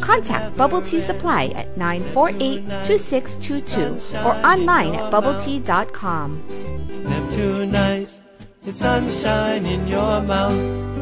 contact 0.00 0.56
Bubble 0.56 0.82
Tea 0.82 1.00
Supply 1.00 1.46
at 1.54 1.76
948 1.76 2.64
2622 2.86 4.18
or 4.18 4.34
online 4.44 4.94
at 4.94 5.12
bubbletea.com. 5.12 6.42
Neptune 7.04 7.72
nice. 7.72 8.22
It's 8.64 8.78
sunshine 8.78 9.66
in 9.66 9.88
your 9.88 10.22
mouth. 10.22 11.01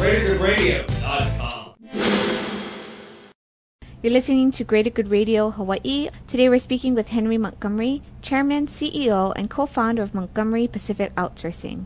greatergoodradio.com. 0.00 1.74
You're 4.02 4.12
listening 4.14 4.50
to 4.52 4.64
Greater 4.64 4.88
Good 4.88 5.10
Radio 5.10 5.50
Hawaii. 5.50 6.08
Today 6.26 6.48
we're 6.48 6.58
speaking 6.58 6.94
with 6.94 7.08
Henry 7.08 7.36
Montgomery, 7.36 8.00
Chairman, 8.22 8.66
CEO, 8.66 9.34
and 9.36 9.50
co-founder 9.50 10.02
of 10.02 10.14
Montgomery 10.14 10.66
Pacific 10.66 11.14
Outsourcing. 11.16 11.84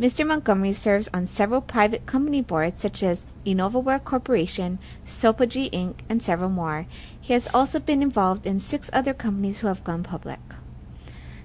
Mr. 0.00 0.26
Montgomery 0.26 0.72
serves 0.72 1.10
on 1.12 1.26
several 1.26 1.60
private 1.60 2.06
company 2.06 2.40
boards 2.40 2.80
such 2.80 3.02
as 3.02 3.26
InnovaWare 3.44 4.02
Corporation, 4.02 4.78
Sopogy 5.04 5.70
Inc., 5.70 5.96
and 6.08 6.22
several 6.22 6.48
more. 6.48 6.86
He 7.20 7.34
has 7.34 7.46
also 7.52 7.78
been 7.78 8.00
involved 8.00 8.46
in 8.46 8.58
six 8.58 8.88
other 8.94 9.12
companies 9.12 9.58
who 9.58 9.66
have 9.66 9.84
gone 9.84 10.02
public. 10.02 10.40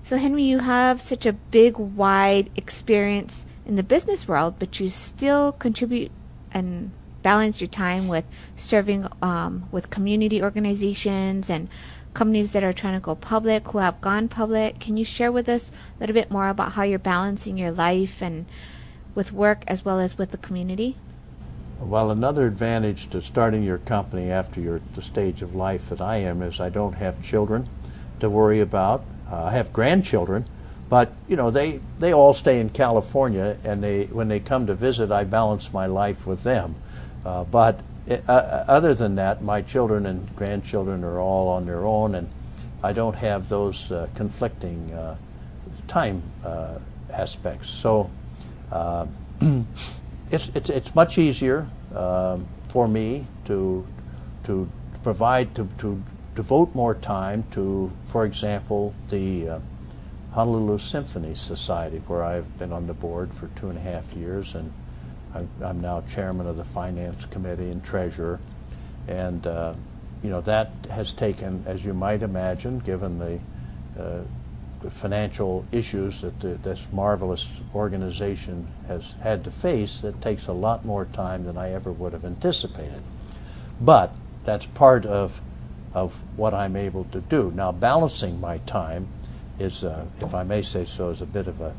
So, 0.01 0.15
Henry, 0.15 0.43
you 0.43 0.59
have 0.59 1.01
such 1.01 1.25
a 1.25 1.33
big, 1.33 1.77
wide 1.77 2.51
experience 2.55 3.45
in 3.65 3.75
the 3.75 3.83
business 3.83 4.27
world, 4.27 4.55
but 4.59 4.79
you 4.79 4.89
still 4.89 5.51
contribute 5.53 6.11
and 6.51 6.91
balance 7.23 7.59
your 7.59 7.67
time 7.67 8.07
with 8.07 8.25
serving 8.55 9.07
um, 9.21 9.67
with 9.71 9.89
community 9.89 10.41
organizations 10.43 11.49
and 11.49 11.67
companies 12.13 12.53
that 12.53 12.63
are 12.63 12.73
trying 12.73 12.93
to 12.93 12.99
go 12.99 13.15
public, 13.15 13.67
who 13.69 13.79
have 13.79 13.99
gone 14.01 14.27
public. 14.27 14.79
Can 14.79 14.95
you 14.95 15.03
share 15.03 15.31
with 15.31 15.49
us 15.49 15.69
a 15.69 15.99
little 15.99 16.13
bit 16.13 16.31
more 16.31 16.47
about 16.47 16.73
how 16.73 16.83
you're 16.83 16.99
balancing 16.99 17.57
your 17.57 17.71
life 17.71 18.21
and 18.21 18.45
with 19.15 19.31
work 19.31 19.63
as 19.67 19.83
well 19.83 19.99
as 19.99 20.17
with 20.17 20.31
the 20.31 20.37
community? 20.37 20.97
Well, 21.79 22.09
another 22.09 22.47
advantage 22.47 23.09
to 23.09 23.21
starting 23.21 23.63
your 23.63 23.79
company 23.79 24.31
after 24.31 24.81
the 24.95 25.01
stage 25.01 25.41
of 25.41 25.53
life 25.53 25.89
that 25.89 25.99
I 25.99 26.17
am 26.17 26.41
is 26.41 26.59
I 26.59 26.69
don't 26.69 26.93
have 26.93 27.21
children 27.21 27.67
to 28.21 28.29
worry 28.29 28.61
about. 28.61 29.03
Uh, 29.29 29.45
I 29.45 29.51
have 29.51 29.73
grandchildren, 29.73 30.45
but 30.89 31.13
you 31.27 31.35
know 31.35 31.49
they 31.51 31.79
they 31.99 32.13
all 32.13 32.33
stay 32.33 32.59
in 32.59 32.69
California, 32.69 33.57
and 33.63 33.83
they 33.83 34.05
when 34.05 34.27
they 34.27 34.39
come 34.39 34.67
to 34.67 34.75
visit, 34.75 35.11
I 35.11 35.23
balance 35.23 35.73
my 35.73 35.85
life 35.85 36.27
with 36.27 36.43
them. 36.43 36.75
Uh, 37.25 37.43
but 37.43 37.81
it, 38.05 38.23
uh, 38.27 38.65
other 38.67 38.93
than 38.93 39.15
that, 39.15 39.41
my 39.41 39.61
children 39.61 40.05
and 40.05 40.35
grandchildren 40.35 41.03
are 41.03 41.19
all 41.19 41.47
on 41.49 41.65
their 41.65 41.85
own, 41.85 42.13
and 42.15 42.29
I 42.83 42.93
don't 42.93 43.15
have 43.15 43.49
those 43.49 43.91
uh, 43.91 44.07
conflicting 44.13 44.93
uh, 44.93 45.15
time 45.87 46.21
uh, 46.43 46.77
aspects. 47.11 47.69
So 47.69 48.11
uh, 48.71 49.07
it's, 50.31 50.49
it's 50.53 50.69
it's 50.69 50.93
much 50.93 51.17
easier 51.17 51.67
um, 51.95 52.47
for 52.69 52.87
me 52.87 53.25
to 53.45 53.87
to 54.43 54.69
provide 55.01 55.55
to, 55.55 55.67
to 55.79 56.01
devote 56.35 56.75
more 56.75 56.93
time 56.93 57.43
to, 57.51 57.91
for 58.07 58.25
example, 58.25 58.93
the 59.09 59.49
uh, 59.49 59.59
Honolulu 60.35 60.79
Symphony 60.79 61.33
Society, 61.33 62.01
where 62.07 62.21
I've 62.21 62.59
been 62.59 62.73
on 62.73 62.87
the 62.87 62.93
board 62.93 63.33
for 63.33 63.47
two 63.55 63.69
and 63.69 63.77
a 63.77 63.81
half 63.81 64.11
years, 64.11 64.53
and 64.53 64.73
I'm, 65.33 65.49
I'm 65.63 65.79
now 65.79 66.01
chairman 66.01 66.45
of 66.45 66.57
the 66.57 66.65
finance 66.65 67.25
committee 67.25 67.71
and 67.71 67.81
treasurer. 67.81 68.41
And 69.07 69.47
uh, 69.47 69.75
you 70.21 70.29
know 70.29 70.41
that 70.41 70.71
has 70.89 71.13
taken, 71.13 71.63
as 71.65 71.85
you 71.85 71.93
might 71.93 72.21
imagine, 72.21 72.79
given 72.79 73.17
the, 73.17 73.39
uh, 73.97 74.23
the 74.81 74.91
financial 74.91 75.65
issues 75.71 76.19
that 76.19 76.37
the, 76.41 76.55
this 76.55 76.87
marvelous 76.91 77.61
organization 77.73 78.67
has 78.89 79.13
had 79.21 79.41
to 79.45 79.51
face, 79.51 80.01
that 80.01 80.21
takes 80.21 80.47
a 80.47 80.53
lot 80.53 80.83
more 80.83 81.05
time 81.05 81.45
than 81.45 81.57
I 81.57 81.71
ever 81.71 81.93
would 81.93 82.11
have 82.11 82.25
anticipated. 82.25 83.03
But 83.79 84.11
that's 84.43 84.65
part 84.65 85.05
of 85.05 85.39
of 85.93 86.11
what 86.35 86.53
I'm 86.53 86.75
able 86.75 87.05
to 87.05 87.21
do. 87.21 87.53
Now, 87.55 87.71
balancing 87.71 88.41
my 88.41 88.57
time 88.57 89.07
is, 89.59 89.83
uh, 89.83 90.05
if 90.19 90.33
I 90.33 90.43
may 90.43 90.61
say 90.61 90.85
so, 90.85 91.09
is 91.09 91.21
a 91.21 91.25
bit 91.25 91.47
of 91.47 91.61
a 91.61 91.73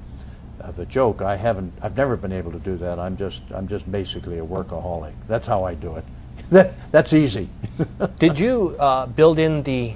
of 0.60 0.78
a 0.78 0.86
joke. 0.86 1.22
I 1.22 1.36
haven't, 1.36 1.72
I've 1.82 1.96
never 1.96 2.16
been 2.16 2.32
able 2.32 2.52
to 2.52 2.58
do 2.58 2.76
that. 2.78 2.98
I'm 2.98 3.16
just, 3.16 3.42
I'm 3.54 3.68
just 3.68 3.90
basically 3.90 4.38
a 4.38 4.44
workaholic. 4.44 5.14
That's 5.28 5.46
how 5.46 5.64
I 5.64 5.74
do 5.74 5.96
it. 5.96 6.04
that, 6.50 6.74
that's 6.92 7.12
easy. 7.12 7.48
Did 8.18 8.38
you 8.38 8.76
uh, 8.78 9.06
build 9.06 9.38
in 9.38 9.62
the 9.62 9.94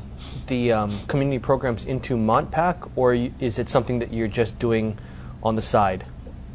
the 0.48 0.72
um, 0.72 0.98
community 1.06 1.38
programs 1.38 1.86
into 1.86 2.16
Montpac, 2.16 2.90
or 2.96 3.14
is 3.14 3.58
it 3.58 3.68
something 3.68 4.00
that 4.00 4.12
you're 4.12 4.28
just 4.28 4.58
doing 4.58 4.98
on 5.44 5.54
the 5.54 5.62
side? 5.62 6.04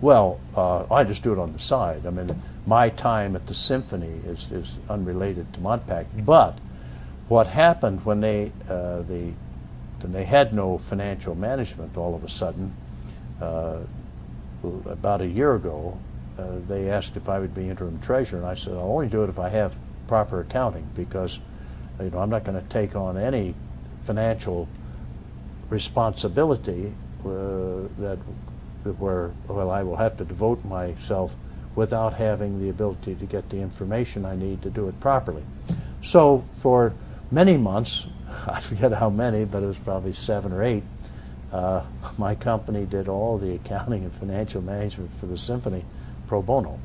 Well, 0.02 0.40
uh, 0.56 0.86
I 0.94 1.06
just 1.06 1.24
do 1.24 1.32
it 1.32 1.40
on 1.40 1.54
the 1.54 1.60
side. 1.60 2.06
I 2.06 2.10
mean, 2.10 2.44
my 2.68 2.90
time 2.90 3.36
at 3.38 3.48
the 3.48 3.54
symphony 3.54 4.20
is, 4.26 4.52
is 4.52 4.78
unrelated 4.90 5.54
to 5.54 5.62
Montpac. 5.62 6.08
But 6.26 6.60
what 7.30 7.48
happened 7.48 8.06
when 8.06 8.20
they 8.20 8.52
uh, 8.70 9.02
the 9.04 9.32
when 10.06 10.12
they 10.12 10.26
had 10.26 10.54
no 10.54 10.78
financial 10.78 11.34
management 11.34 11.98
all 11.98 12.14
of 12.14 12.24
a 12.24 12.30
sudden, 12.30 12.76
uh, 13.42 13.80
about 14.86 15.20
a 15.20 15.26
year 15.26 15.56
ago, 15.56 15.98
uh, 16.38 16.46
they 16.68 16.92
asked 16.92 17.18
if 17.18 17.28
I 17.28 17.40
would 17.40 17.56
be 17.56 17.70
interim 17.70 18.00
treasurer, 18.00 18.38
and 18.38 18.48
I 18.48 18.54
said 18.54 18.74
I'll 18.74 18.92
only 18.92 19.08
do 19.08 19.24
it 19.24 19.30
if 19.30 19.40
I 19.40 19.50
have 19.50 19.76
proper 20.08 20.42
accounting 20.42 20.88
because 20.96 21.40
you 22.00 22.12
know 22.12 22.20
I'm 22.20 22.30
not 22.30 22.44
going 22.44 22.62
to 22.62 22.70
take 22.70 22.96
on 22.96 23.18
any 23.18 23.56
financial 24.04 24.68
responsibility 25.72 26.94
uh, 27.22 27.90
that 27.98 28.20
where 29.00 29.32
well 29.48 29.72
I 29.72 29.82
will 29.82 29.96
have 29.96 30.18
to 30.18 30.24
devote 30.24 30.64
myself 30.64 31.36
without 31.74 32.14
having 32.14 32.62
the 32.62 32.70
ability 32.70 33.16
to 33.16 33.26
get 33.26 33.50
the 33.50 33.58
information 33.58 34.24
I 34.24 34.36
need 34.36 34.62
to 34.62 34.70
do 34.70 34.88
it 34.88 35.00
properly. 35.00 35.44
So 36.04 36.46
for 36.60 36.94
many 37.32 37.58
months, 37.58 38.06
I 38.48 38.60
forget 38.60 38.92
how 38.94 39.10
many, 39.10 39.46
but 39.46 39.64
it 39.64 39.68
was 39.68 39.78
probably 39.78 40.14
seven 40.14 40.52
or 40.52 40.64
eight, 40.64 40.84
uh, 41.52 41.84
my 42.18 42.36
company 42.36 42.86
did 42.86 43.08
all 43.08 43.38
the 43.38 43.56
accounting 43.56 44.04
and 44.04 44.12
financial 44.12 44.62
management 44.62 45.14
for 45.14 45.26
the 45.26 45.38
symphony 45.38 45.86
pro 46.28 46.42
bono. 46.42 46.80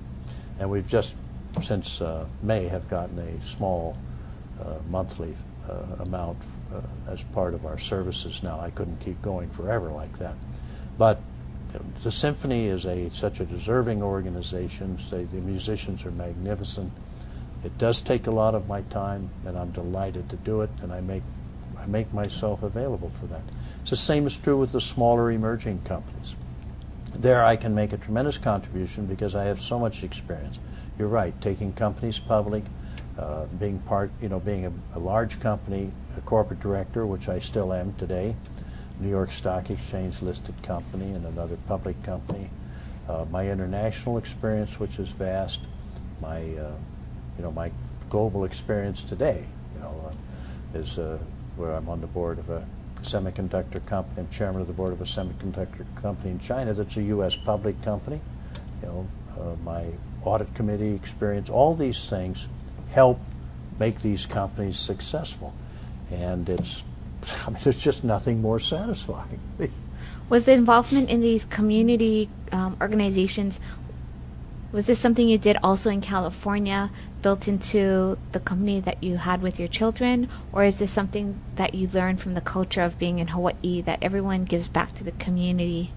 And 0.59 0.71
we've 0.71 0.87
just, 0.87 1.15
since 1.63 2.01
uh, 2.01 2.27
May, 2.43 2.69
have 2.69 2.89
gotten 2.89 3.19
a 3.19 3.45
small 3.45 3.97
uh, 4.61 4.75
monthly 4.89 5.35
uh, 5.69 6.03
amount 6.03 6.39
uh, 6.73 6.81
as 7.11 7.23
part 7.33 7.55
of 7.55 7.65
our 7.65 7.79
services 7.79 8.43
now. 8.43 8.61
I 8.61 8.71
couldn't 8.71 9.01
keep 9.01 9.21
going 9.23 9.51
forever 9.51 9.91
like 9.91 10.19
that. 10.19 10.35
But 10.99 11.21
the 12.03 12.11
symphony 12.11 12.67
is 12.67 12.87
a 12.87 13.11
such 13.11 13.41
a 13.41 13.45
deserving 13.45 14.03
organization. 14.03 14.99
The 15.11 15.25
musicians 15.41 16.05
are 16.05 16.11
magnificent. 16.11 16.93
It 17.65 17.77
does 17.79 18.01
take 18.01 18.27
a 18.27 18.31
lot 18.31 18.55
of 18.55 18.69
my 18.69 18.83
time, 18.83 19.31
and 19.45 19.59
I'm 19.59 19.71
delighted 19.71 20.31
to 20.31 20.37
do 20.37 20.63
it, 20.63 20.71
and 20.83 20.93
I 20.93 21.01
make 21.01 21.23
I 21.79 21.87
make 21.87 22.13
myself 22.13 22.63
available 22.63 23.11
for 23.19 23.27
that. 23.27 23.43
It's 23.81 23.91
the 23.91 23.97
same 23.97 24.27
is 24.27 24.37
true 24.37 24.59
with 24.59 24.73
the 24.73 24.81
smaller 24.83 25.31
emerging 25.31 25.81
companies. 25.85 26.37
There, 27.15 27.43
I 27.43 27.57
can 27.57 27.75
make 27.75 27.93
a 27.95 27.97
tremendous 27.97 28.37
contribution 28.37 29.07
because 29.07 29.35
I 29.35 29.45
have 29.45 29.61
so 29.61 29.79
much 29.79 30.05
experience. 30.05 30.59
You're 30.99 31.09
right, 31.09 31.39
taking 31.41 31.73
companies 31.73 32.19
public, 32.19 32.65
uh, 33.19 33.47
being 33.47 33.79
part, 33.81 34.11
you 34.21 34.29
know, 34.29 34.41
being 34.41 34.67
a, 34.67 34.73
a 34.95 34.99
large 34.99 35.41
company, 35.41 35.91
a 36.17 36.21
corporate 36.21 36.61
director, 36.61 37.07
which 37.07 37.29
I 37.29 37.39
still 37.39 37.73
am 37.73 37.95
today, 37.95 38.37
New 39.01 39.09
York 39.09 39.33
Stock 39.33 39.71
Exchange 39.71 40.21
listed 40.21 40.63
company 40.63 41.13
and 41.13 41.25
another 41.25 41.57
public 41.67 42.03
company. 42.03 42.51
Uh, 43.09 43.25
my 43.31 43.49
international 43.49 44.19
experience, 44.19 44.79
which 44.79 44.99
is 44.99 45.09
vast, 45.09 45.67
my 46.21 46.55
uh, 46.57 46.73
you 47.41 47.47
know 47.47 47.53
my 47.53 47.73
global 48.11 48.45
experience 48.45 49.03
today, 49.03 49.47
you 49.75 49.81
know, 49.81 50.13
uh, 50.75 50.79
is 50.79 50.99
uh, 50.99 51.19
where 51.57 51.73
I'm 51.73 51.89
on 51.89 52.03
the 52.03 52.07
board 52.07 52.39
of 52.39 52.51
a 52.51 52.67
semiconductor 53.01 53.85
company. 53.87 54.21
I'm 54.21 54.29
chairman 54.29 54.61
of 54.61 54.67
the 54.67 54.75
board 54.75 54.93
of 54.93 55.01
a 55.01 55.05
semiconductor 55.05 55.87
company 56.03 56.33
in 56.33 56.39
China 56.39 56.75
that's 56.75 56.99
a 56.99 57.03
U.S. 57.03 57.37
public 57.37 57.81
company. 57.81 58.21
You 58.83 58.89
know, 58.89 59.09
uh, 59.41 59.57
my 59.65 59.87
audit 60.23 60.55
committee 60.55 60.93
experience, 60.93 61.49
all 61.49 61.75
these 61.75 62.05
things 62.11 62.47
help 62.91 63.19
make 63.79 64.01
these 64.03 64.27
companies 64.27 64.79
successful, 64.79 65.55
and 66.11 66.47
it's 66.47 66.85
I 67.47 67.51
mean, 67.51 67.61
there's 67.63 67.81
just 67.81 68.05
nothing 68.05 68.43
more 68.43 68.61
satisfying. 68.61 69.41
Was 70.29 70.45
the 70.45 70.53
involvement 70.53 71.09
in 71.09 71.23
these 71.23 71.47
community 71.47 72.29
um, 72.53 72.77
organizations 72.83 73.61
was 74.73 74.87
this 74.87 74.99
something 74.99 75.29
you 75.29 75.39
did 75.39 75.57
also 75.63 75.91
in 75.91 76.01
California, 76.01 76.91
built 77.23 77.49
into 77.49 78.17
the 78.33 78.41
company 78.41 78.81
that 78.81 79.03
you 79.03 79.17
had 79.17 79.43
with 79.43 79.59
your 79.59 79.69
children, 79.69 80.29
or 80.53 80.65
is 80.65 80.79
this 80.79 80.91
something 80.91 81.41
that 81.57 81.75
you 81.75 81.89
learned 81.89 82.21
from 82.21 82.35
the 82.35 82.41
culture 82.41 82.83
of 82.83 82.99
being 82.99 83.19
in 83.19 83.29
Hawaii 83.29 83.81
that 83.83 83.99
everyone 84.03 84.45
gives 84.45 84.69
back 84.69 84.95
to 84.95 85.05
the 85.05 85.13
community? 85.13 85.91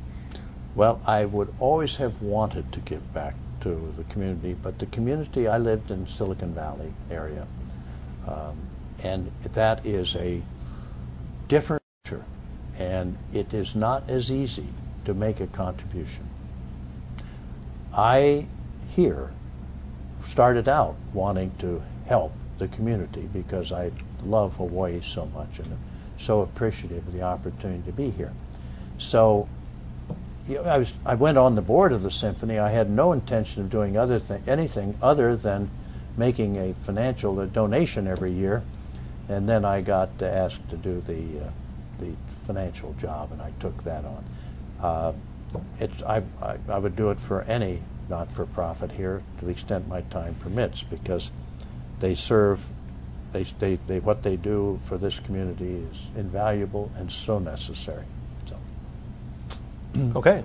Well, 0.75 1.01
I 1.05 1.25
would 1.25 1.53
always 1.59 1.97
have 1.97 2.21
wanted 2.21 2.71
to 2.73 2.79
give 2.79 3.13
back 3.13 3.35
to 3.61 3.93
the 3.95 4.03
community, 4.05 4.55
but 4.55 4.79
the 4.79 4.87
community 4.87 5.47
I 5.47 5.57
lived 5.57 5.91
in 5.91 6.07
Silicon 6.07 6.53
Valley 6.53 6.93
area, 7.11 7.45
um, 8.27 8.57
and 9.03 9.31
that 9.43 9.85
is 9.85 10.15
a 10.15 10.41
different 11.47 11.83
culture, 12.03 12.25
and 12.77 13.17
it 13.31 13.53
is 13.53 13.75
not 13.75 14.09
as 14.09 14.31
easy 14.31 14.67
to 15.05 15.13
make 15.13 15.39
a 15.39 15.47
contribution. 15.47 16.27
I 17.95 18.47
here 18.95 19.31
started 20.25 20.67
out 20.67 20.95
wanting 21.13 21.51
to 21.59 21.81
help 22.07 22.33
the 22.57 22.67
community 22.67 23.27
because 23.33 23.71
I 23.71 23.91
love 24.23 24.55
Hawaii 24.55 25.01
so 25.01 25.25
much 25.27 25.59
and 25.59 25.77
so 26.17 26.41
appreciative 26.41 27.07
of 27.07 27.13
the 27.13 27.21
opportunity 27.21 27.83
to 27.83 27.91
be 27.91 28.11
here. 28.11 28.33
So 28.97 29.49
you 30.47 30.55
know, 30.55 30.63
I 30.63 30.77
was 30.77 30.93
I 31.05 31.15
went 31.15 31.37
on 31.37 31.55
the 31.55 31.61
board 31.61 31.91
of 31.91 32.01
the 32.01 32.11
symphony. 32.11 32.59
I 32.59 32.69
had 32.69 32.89
no 32.89 33.11
intention 33.11 33.61
of 33.63 33.69
doing 33.69 33.97
other 33.97 34.19
th- 34.19 34.41
anything 34.47 34.97
other 35.01 35.35
than 35.35 35.69
making 36.17 36.57
a 36.57 36.73
financial 36.73 37.39
a 37.39 37.47
donation 37.47 38.07
every 38.07 38.31
year, 38.31 38.61
and 39.27 39.47
then 39.47 39.65
I 39.65 39.81
got 39.81 40.21
asked 40.21 40.69
to 40.69 40.77
do 40.77 41.01
the 41.01 41.45
uh, 41.45 41.49
the 41.99 42.11
financial 42.45 42.93
job, 42.93 43.31
and 43.31 43.41
I 43.41 43.51
took 43.59 43.83
that 43.83 44.03
on. 44.05 44.25
Uh, 44.81 45.13
it's 45.79 46.03
I, 46.03 46.23
I, 46.41 46.57
I 46.67 46.77
would 46.77 46.95
do 46.95 47.09
it 47.09 47.19
for 47.19 47.43
any 47.43 47.81
not-for-profit 48.09 48.91
here 48.91 49.23
to 49.39 49.45
the 49.45 49.51
extent 49.51 49.87
my 49.87 50.01
time 50.01 50.35
permits 50.35 50.83
because 50.83 51.31
they 51.99 52.15
serve 52.15 52.65
they, 53.31 53.43
they, 53.43 53.75
they 53.87 53.99
what 53.99 54.23
they 54.23 54.35
do 54.35 54.79
for 54.85 54.97
this 54.97 55.19
community 55.19 55.87
is 55.91 55.97
invaluable 56.15 56.91
and 56.95 57.11
so 57.11 57.39
necessary. 57.39 58.05
So. 58.45 58.55
Hmm. 59.93 60.15
Okay. 60.15 60.43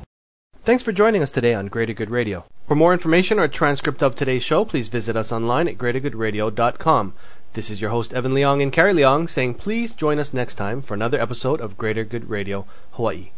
Thanks 0.64 0.82
for 0.82 0.92
joining 0.92 1.22
us 1.22 1.30
today 1.30 1.54
on 1.54 1.68
Greater 1.68 1.92
Good 1.92 2.10
Radio. 2.10 2.44
For 2.66 2.74
more 2.74 2.92
information 2.92 3.38
or 3.38 3.44
a 3.44 3.48
transcript 3.48 4.02
of 4.02 4.14
today's 4.14 4.42
show, 4.42 4.64
please 4.64 4.88
visit 4.88 5.16
us 5.16 5.32
online 5.32 5.68
at 5.68 5.78
greatergoodradio.com. 5.78 7.14
This 7.54 7.70
is 7.70 7.80
your 7.80 7.90
host, 7.90 8.12
Evan 8.12 8.32
Leong 8.32 8.62
and 8.62 8.70
Carrie 8.70 8.92
Leong, 8.92 9.30
saying 9.30 9.54
please 9.54 9.94
join 9.94 10.18
us 10.18 10.34
next 10.34 10.54
time 10.54 10.82
for 10.82 10.92
another 10.92 11.18
episode 11.18 11.60
of 11.62 11.78
Greater 11.78 12.04
Good 12.04 12.28
Radio 12.28 12.66
Hawaii. 12.92 13.30